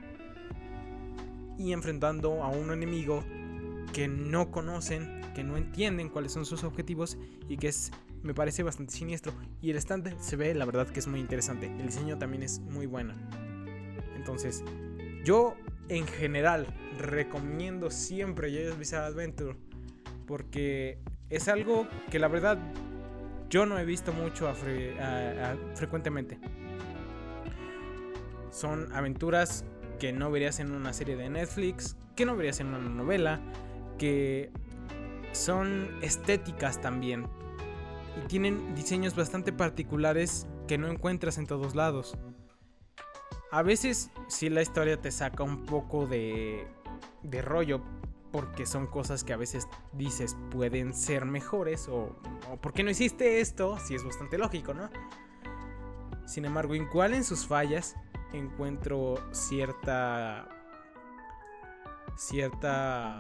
y 1.58 1.74
enfrentando 1.74 2.44
a 2.44 2.50
un 2.50 2.72
enemigo 2.72 3.24
que 3.94 4.08
no 4.08 4.52
conocen, 4.52 5.22
que 5.34 5.44
no 5.44 5.58
entienden 5.58 6.10
cuáles 6.10 6.32
son 6.32 6.46
sus 6.46 6.64
objetivos 6.64 7.18
y 7.48 7.58
que 7.58 7.68
es 7.68 7.92
me 8.24 8.34
parece 8.34 8.64
bastante 8.64 8.92
siniestro 8.92 9.34
y 9.62 9.70
el 9.70 9.78
stand 9.78 10.20
se 10.20 10.36
ve 10.36 10.56
la 10.56 10.66
verdad 10.66 10.90
que 10.90 11.00
es 11.00 11.08
muy 11.08 11.20
interesante. 11.20 11.68
El 11.68 11.86
diseño 11.86 12.18
también 12.18 12.42
es 12.42 12.60
muy 12.60 12.88
bueno. 12.88 13.14
Entonces, 14.16 14.64
yo 15.24 15.56
en 15.90 16.08
general 16.08 16.66
recomiendo 16.98 17.92
siempre 17.92 18.52
JoJo's 18.52 18.80
Bizarre 18.80 19.06
Adventure 19.06 19.56
porque 20.26 20.98
es 21.30 21.48
algo 21.48 21.88
que 22.10 22.18
la 22.18 22.28
verdad 22.28 22.58
yo 23.50 23.68
no 23.68 23.78
he 23.78 23.86
visto 23.86 24.12
mucho 24.12 24.52
frecuentemente. 25.76 26.40
Son 28.50 28.92
aventuras 28.94 29.66
que 29.98 30.14
no 30.14 30.32
verías 30.32 30.60
en 30.60 30.72
una 30.72 30.94
serie 30.94 31.16
de 31.16 31.30
Netflix, 31.30 31.98
que 32.16 32.26
no 32.26 32.36
verías 32.36 32.60
en 32.60 32.68
una 32.68 32.80
novela, 32.80 33.40
que 33.98 34.52
son 35.32 35.90
estéticas 36.02 36.82
también 36.82 37.28
y 38.18 38.28
tienen 38.28 38.76
diseños 38.76 39.16
bastante 39.16 39.52
particulares 39.52 40.48
que 40.68 40.78
no 40.78 40.88
encuentras 40.88 41.38
en 41.38 41.48
todos 41.48 41.76
lados. 41.76 42.18
A 43.52 43.62
veces 43.62 44.10
sí 44.28 44.50
la 44.50 44.62
historia 44.62 45.00
te 45.00 45.12
saca 45.12 45.44
un 45.44 45.66
poco 45.66 46.08
de, 46.08 46.68
de 47.24 47.42
rollo 47.42 47.82
porque 48.32 48.66
son 48.66 48.88
cosas 48.88 49.24
que 49.24 49.34
a 49.34 49.38
veces 49.38 49.68
dices 49.94 50.36
pueden 50.52 50.94
ser 50.94 51.26
mejores 51.26 51.88
o, 51.88 52.16
¿por 52.62 52.74
qué 52.74 52.84
no 52.84 52.90
hiciste 52.90 53.40
esto? 53.40 53.78
Si 53.80 53.96
es 53.96 54.04
bastante 54.04 54.38
lógico, 54.38 54.74
¿no? 54.74 54.90
Sin 56.26 56.44
embargo, 56.44 56.76
igual 56.76 57.14
en 57.14 57.24
sus 57.24 57.46
fallas, 57.46 57.96
encuentro 58.34 59.16
cierta 59.32 60.48
cierta 62.18 63.20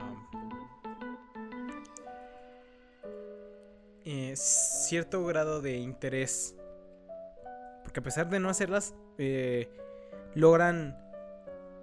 eh, 4.06 4.34
cierto 4.36 5.26
grado 5.26 5.62
de 5.62 5.78
interés. 5.78 6.56
Porque 7.84 8.00
a 8.00 8.04
pesar 8.04 8.30
de 8.30 8.40
no 8.40 8.50
hacerlas 8.50 8.96
eh, 9.18 9.70
logran 10.36 10.98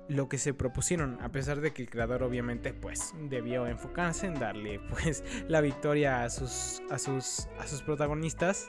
lo 0.08 0.28
que 0.28 0.36
se 0.36 0.52
propusieron 0.52 1.18
a 1.22 1.30
pesar 1.30 1.60
de 1.60 1.72
que 1.72 1.82
el 1.82 1.88
creador 1.88 2.22
obviamente 2.24 2.74
pues 2.74 3.14
debió 3.30 3.66
enfocarse 3.66 4.26
en 4.26 4.34
darle 4.34 4.80
pues 4.90 5.24
la 5.48 5.60
victoria 5.60 6.24
a 6.24 6.30
sus 6.30 6.82
a 6.90 6.98
sus 6.98 7.48
a 7.58 7.66
sus 7.66 7.82
protagonistas 7.82 8.68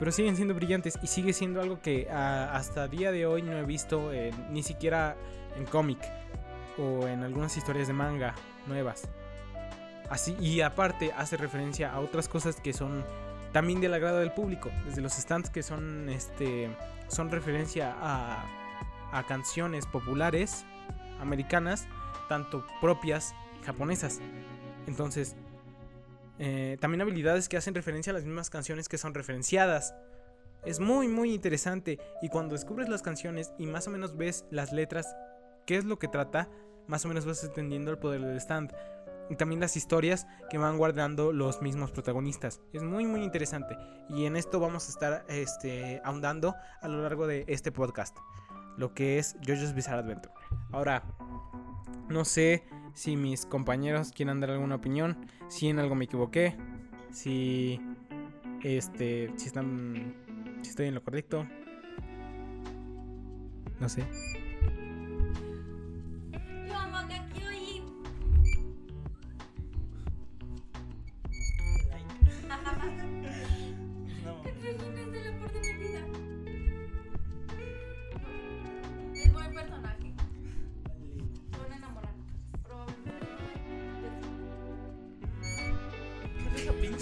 pero 0.00 0.12
siguen 0.12 0.34
siendo 0.34 0.54
brillantes 0.54 0.98
y 1.02 1.06
sigue 1.06 1.34
siendo 1.34 1.60
algo 1.60 1.82
que 1.82 2.08
ah, 2.10 2.52
hasta 2.54 2.88
día 2.88 3.12
de 3.12 3.26
hoy 3.26 3.42
no 3.42 3.52
he 3.52 3.64
visto 3.64 4.10
ni 4.50 4.62
siquiera 4.62 5.14
en 5.58 5.66
cómic 5.66 5.98
o 6.78 7.06
en 7.06 7.22
algunas 7.22 7.54
historias 7.58 7.86
de 7.86 7.92
manga 7.92 8.34
nuevas. 8.66 9.10
Así, 10.08 10.34
y 10.40 10.62
aparte 10.62 11.12
hace 11.12 11.36
referencia 11.36 11.92
a 11.92 12.00
otras 12.00 12.28
cosas 12.28 12.56
que 12.62 12.72
son 12.72 13.04
también 13.52 13.82
del 13.82 13.92
agrado 13.92 14.20
del 14.20 14.32
público, 14.32 14.70
desde 14.86 15.02
los 15.02 15.12
stands 15.12 15.50
que 15.50 15.62
son, 15.62 16.08
este, 16.08 16.74
son 17.08 17.30
referencia 17.30 17.94
a, 18.00 18.46
a 19.12 19.26
canciones 19.26 19.84
populares 19.84 20.64
americanas, 21.20 21.86
tanto 22.26 22.64
propias 22.80 23.34
japonesas. 23.66 24.20
Entonces, 24.86 25.36
eh, 26.42 26.78
también 26.80 27.02
habilidades 27.02 27.50
que 27.50 27.58
hacen 27.58 27.74
referencia 27.74 28.12
a 28.12 28.14
las 28.14 28.24
mismas 28.24 28.48
canciones 28.48 28.88
que 28.88 28.96
son 28.96 29.12
referenciadas. 29.12 29.94
Es 30.64 30.80
muy 30.80 31.06
muy 31.06 31.34
interesante 31.34 31.98
y 32.22 32.30
cuando 32.30 32.54
descubres 32.54 32.88
las 32.88 33.02
canciones 33.02 33.52
y 33.58 33.66
más 33.66 33.86
o 33.86 33.90
menos 33.90 34.16
ves 34.16 34.46
las 34.50 34.72
letras, 34.72 35.14
qué 35.66 35.76
es 35.76 35.84
lo 35.84 35.98
que 35.98 36.08
trata, 36.08 36.48
más 36.86 37.04
o 37.04 37.08
menos 37.08 37.26
vas 37.26 37.44
entendiendo 37.44 37.90
el 37.90 37.98
poder 37.98 38.22
del 38.22 38.38
stand. 38.38 38.72
Y 39.28 39.36
también 39.36 39.60
las 39.60 39.76
historias 39.76 40.26
que 40.48 40.56
van 40.56 40.78
guardando 40.78 41.30
los 41.30 41.60
mismos 41.60 41.92
protagonistas. 41.92 42.62
Es 42.72 42.82
muy 42.82 43.04
muy 43.04 43.22
interesante. 43.22 43.76
Y 44.08 44.24
en 44.24 44.34
esto 44.34 44.60
vamos 44.60 44.86
a 44.86 44.92
estar 44.92 45.24
este, 45.28 46.00
ahondando 46.04 46.56
a 46.80 46.88
lo 46.88 47.02
largo 47.02 47.26
de 47.26 47.44
este 47.48 47.70
podcast. 47.70 48.16
Lo 48.78 48.94
que 48.94 49.18
es 49.18 49.36
JoJo's 49.46 49.74
Bizarre 49.74 50.00
Adventure. 50.00 50.32
Ahora, 50.72 51.04
no 52.08 52.24
sé 52.24 52.64
si 52.94 53.16
mis 53.16 53.46
compañeros 53.46 54.12
quieren 54.12 54.40
dar 54.40 54.50
alguna 54.50 54.76
opinión, 54.76 55.16
si 55.48 55.68
en 55.68 55.78
algo 55.78 55.94
me 55.94 56.04
equivoqué, 56.04 56.56
si 57.10 57.80
este, 58.62 59.32
si 59.36 59.46
están, 59.46 60.14
si 60.62 60.70
estoy 60.70 60.86
en 60.86 60.94
lo 60.94 61.02
correcto, 61.02 61.46
no 63.78 63.88
sé. 63.88 64.04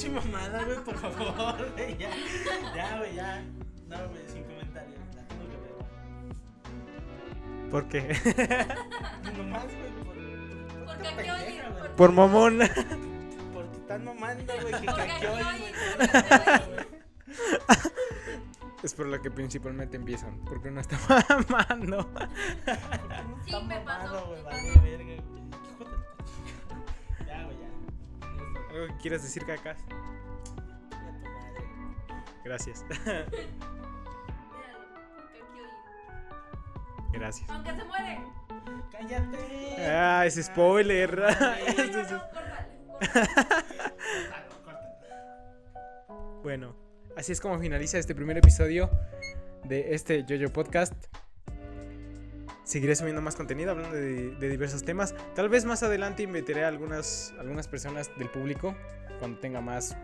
Mamada, 0.06 0.64
güey, 0.64 0.78
por 0.84 0.96
favor, 0.96 1.72
güey. 1.76 1.96
Ya, 1.98 2.10
ya, 2.74 2.98
güey, 2.98 3.14
ya. 3.14 3.42
No, 3.88 4.08
güey, 4.08 4.22
sin 4.28 4.44
comentarios. 4.44 4.98
La 5.14 5.22
tengo 5.28 5.44
que 5.50 5.56
ver. 5.58 5.72
¿Por 7.70 7.88
qué? 7.88 8.00
Nomás, 9.36 9.64
güey, 9.64 9.90
por. 10.04 10.14
Porque 10.86 11.08
aquí 11.08 11.30
oye. 11.30 11.62
Por, 11.62 11.90
por 11.96 12.12
mamón. 12.12 12.58
Porque 13.52 13.76
están 13.76 14.04
mamando, 14.04 14.52
güey, 14.62 14.74
que 14.80 14.86
güey. 15.28 16.86
Es 18.82 18.94
por 18.94 19.06
lo 19.06 19.20
que 19.20 19.28
principalmente 19.28 19.96
empiezan, 19.96 20.38
porque 20.44 20.68
uno 20.68 20.80
está 20.80 20.96
mamando. 21.48 22.08
Sí, 23.44 23.52
me 23.66 23.80
pasó, 23.80 24.30
me 24.30 24.42
vale, 24.42 24.72
pasó. 24.72 25.37
¿Algo 28.78 28.94
que 28.94 29.00
quieras 29.02 29.22
decir, 29.24 29.44
Cacas? 29.44 29.76
Gracias. 32.44 32.84
Gracias. 37.12 37.50
Aunque 37.50 37.74
se 37.74 37.84
muere. 37.84 38.20
Cállate. 38.92 39.84
Ah, 39.84 40.24
es 40.26 40.36
spoiler. 40.36 41.20
Bueno, 46.44 46.76
así 47.16 47.32
es 47.32 47.40
como 47.40 47.58
finaliza 47.58 47.98
este 47.98 48.14
primer 48.14 48.38
episodio 48.38 48.88
de 49.64 49.92
este 49.92 50.24
Jojo 50.28 50.52
Podcast. 50.52 50.94
Seguiré 52.68 52.94
subiendo 52.94 53.22
más 53.22 53.34
contenido 53.34 53.70
hablando 53.70 53.96
de, 53.96 54.32
de 54.32 54.48
diversos 54.50 54.82
temas. 54.82 55.14
Tal 55.34 55.48
vez 55.48 55.64
más 55.64 55.82
adelante 55.82 56.24
invitaré 56.24 56.66
a 56.66 56.68
algunas, 56.68 57.32
algunas 57.38 57.66
personas 57.66 58.10
del 58.18 58.28
público 58.28 58.74
cuando 59.20 59.38
tenga 59.38 59.62
más. 59.62 59.96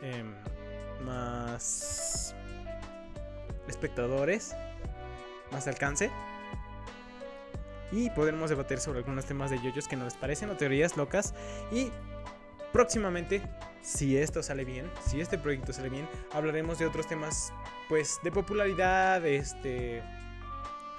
em, 0.00 0.32
más. 1.04 2.34
espectadores. 3.68 4.56
Más 5.52 5.68
alcance. 5.68 6.10
y 7.92 8.08
podremos 8.08 8.48
debatir 8.48 8.78
sobre 8.78 9.00
algunos 9.00 9.26
temas 9.26 9.50
de 9.50 9.58
yoyos 9.58 9.88
que 9.88 9.96
nos 9.96 10.14
parecen 10.14 10.48
o 10.48 10.56
teorías 10.56 10.96
locas 10.96 11.34
y 11.70 11.90
próximamente 12.72 13.42
si 13.82 14.16
esto 14.16 14.42
sale 14.42 14.64
bien, 14.64 14.90
si 15.06 15.20
este 15.20 15.36
proyecto 15.36 15.74
sale 15.74 15.90
bien, 15.90 16.08
hablaremos 16.32 16.78
de 16.78 16.86
otros 16.86 17.06
temas 17.06 17.52
pues 17.90 18.20
de 18.22 18.30
popularidad, 18.30 19.24
este 19.26 20.02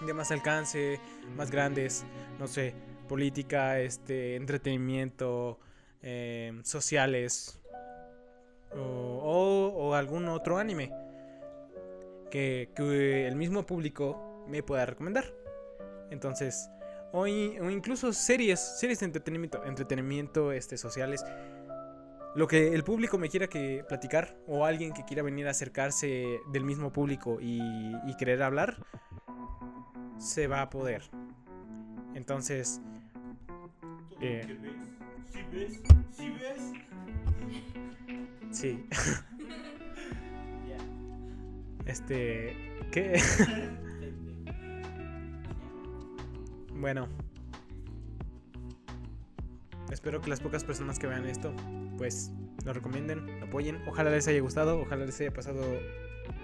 de 0.06 0.14
más 0.14 0.32
alcance, 0.32 1.00
más 1.36 1.52
grandes, 1.52 2.06
no 2.40 2.48
sé, 2.48 2.74
política, 3.08 3.80
este 3.80 4.36
entretenimiento, 4.36 5.60
eh, 6.02 6.60
sociales 6.64 7.60
o, 8.76 8.80
o- 8.80 9.74
o 9.90 9.94
algún 9.96 10.28
otro 10.30 10.58
anime 10.58 10.92
que, 12.32 12.70
que 12.76 13.28
el 13.28 13.36
mismo 13.36 13.66
público 13.66 14.46
me 14.48 14.64
pueda 14.64 14.86
recomendar. 14.86 15.26
Entonces, 16.12 16.70
o, 17.12 17.22
o 17.22 17.26
incluso 17.70 18.14
series, 18.14 18.60
series 18.80 19.00
de 19.00 19.08
entretenimiento, 19.08 19.64
entretenimiento 19.66 20.52
este, 20.52 20.78
sociales. 20.78 21.24
Lo 22.36 22.48
que 22.48 22.74
el 22.74 22.84
público 22.84 23.18
me 23.18 23.28
quiera 23.30 23.48
que 23.48 23.84
platicar 23.88 24.38
o 24.48 24.64
alguien 24.66 24.94
que 24.94 25.04
quiera 25.04 25.24
venir 25.24 25.48
a 25.48 25.52
acercarse 25.52 26.40
del 26.52 26.64
mismo 26.64 26.92
público 26.94 27.40
y, 27.42 27.60
y 28.08 28.16
querer 28.18 28.44
hablar, 28.44 28.78
se 30.18 30.48
va 30.48 30.62
a 30.62 30.70
poder. 30.70 31.04
Entonces, 32.14 32.82
Eh. 34.22 34.42
¿Sí 35.32 35.40
ves? 35.52 35.82
¿Sí 36.12 36.30
ves? 36.40 36.74
sí. 38.52 38.86
Ya. 40.68 40.78
Este, 41.86 42.56
¿qué? 42.92 43.20
Bueno. 46.74 47.08
Espero 49.92 50.22
que 50.22 50.30
las 50.30 50.40
pocas 50.40 50.64
personas 50.64 50.98
que 51.00 51.08
vean 51.08 51.26
esto, 51.26 51.54
pues 52.00 52.32
lo 52.66 52.74
recomienden, 52.74 53.40
lo 53.40 53.46
apoyen. 53.46 53.80
Ojalá 53.86 54.10
les 54.10 54.28
haya 54.28 54.40
gustado, 54.40 54.80
ojalá 54.80 55.06
les 55.06 55.20
haya 55.20 55.32
pasado 55.32 55.62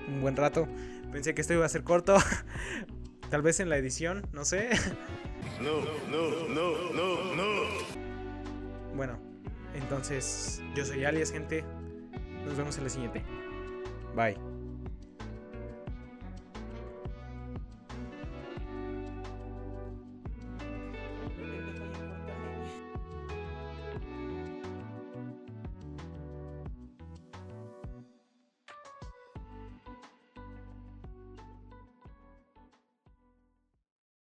un 0.08 0.22
buen 0.22 0.36
rato. 0.36 0.68
Pensé 1.12 1.34
que 1.34 1.42
esto 1.42 1.54
iba 1.54 1.66
a 1.66 1.70
ser 1.70 1.84
corto. 1.84 2.18
Tal 3.32 3.42
vez 3.42 3.60
en 3.62 3.70
la 3.70 3.78
edición, 3.78 4.28
no 4.34 4.46
sé. 4.46 4.70
No, 5.62 5.80
no, 6.12 6.48
no, 6.50 6.94
no, 6.94 7.36
no. 7.36 7.46
Bueno, 8.96 9.18
entonces 9.74 10.62
yo 10.76 10.86
soy 10.86 11.06
Alias, 11.06 11.32
gente. 11.32 11.64
Nos 12.46 12.58
vemos 12.58 12.78
en 12.78 12.84
la 12.84 12.90
siguiente. 12.90 13.24
Bye. 14.16 14.55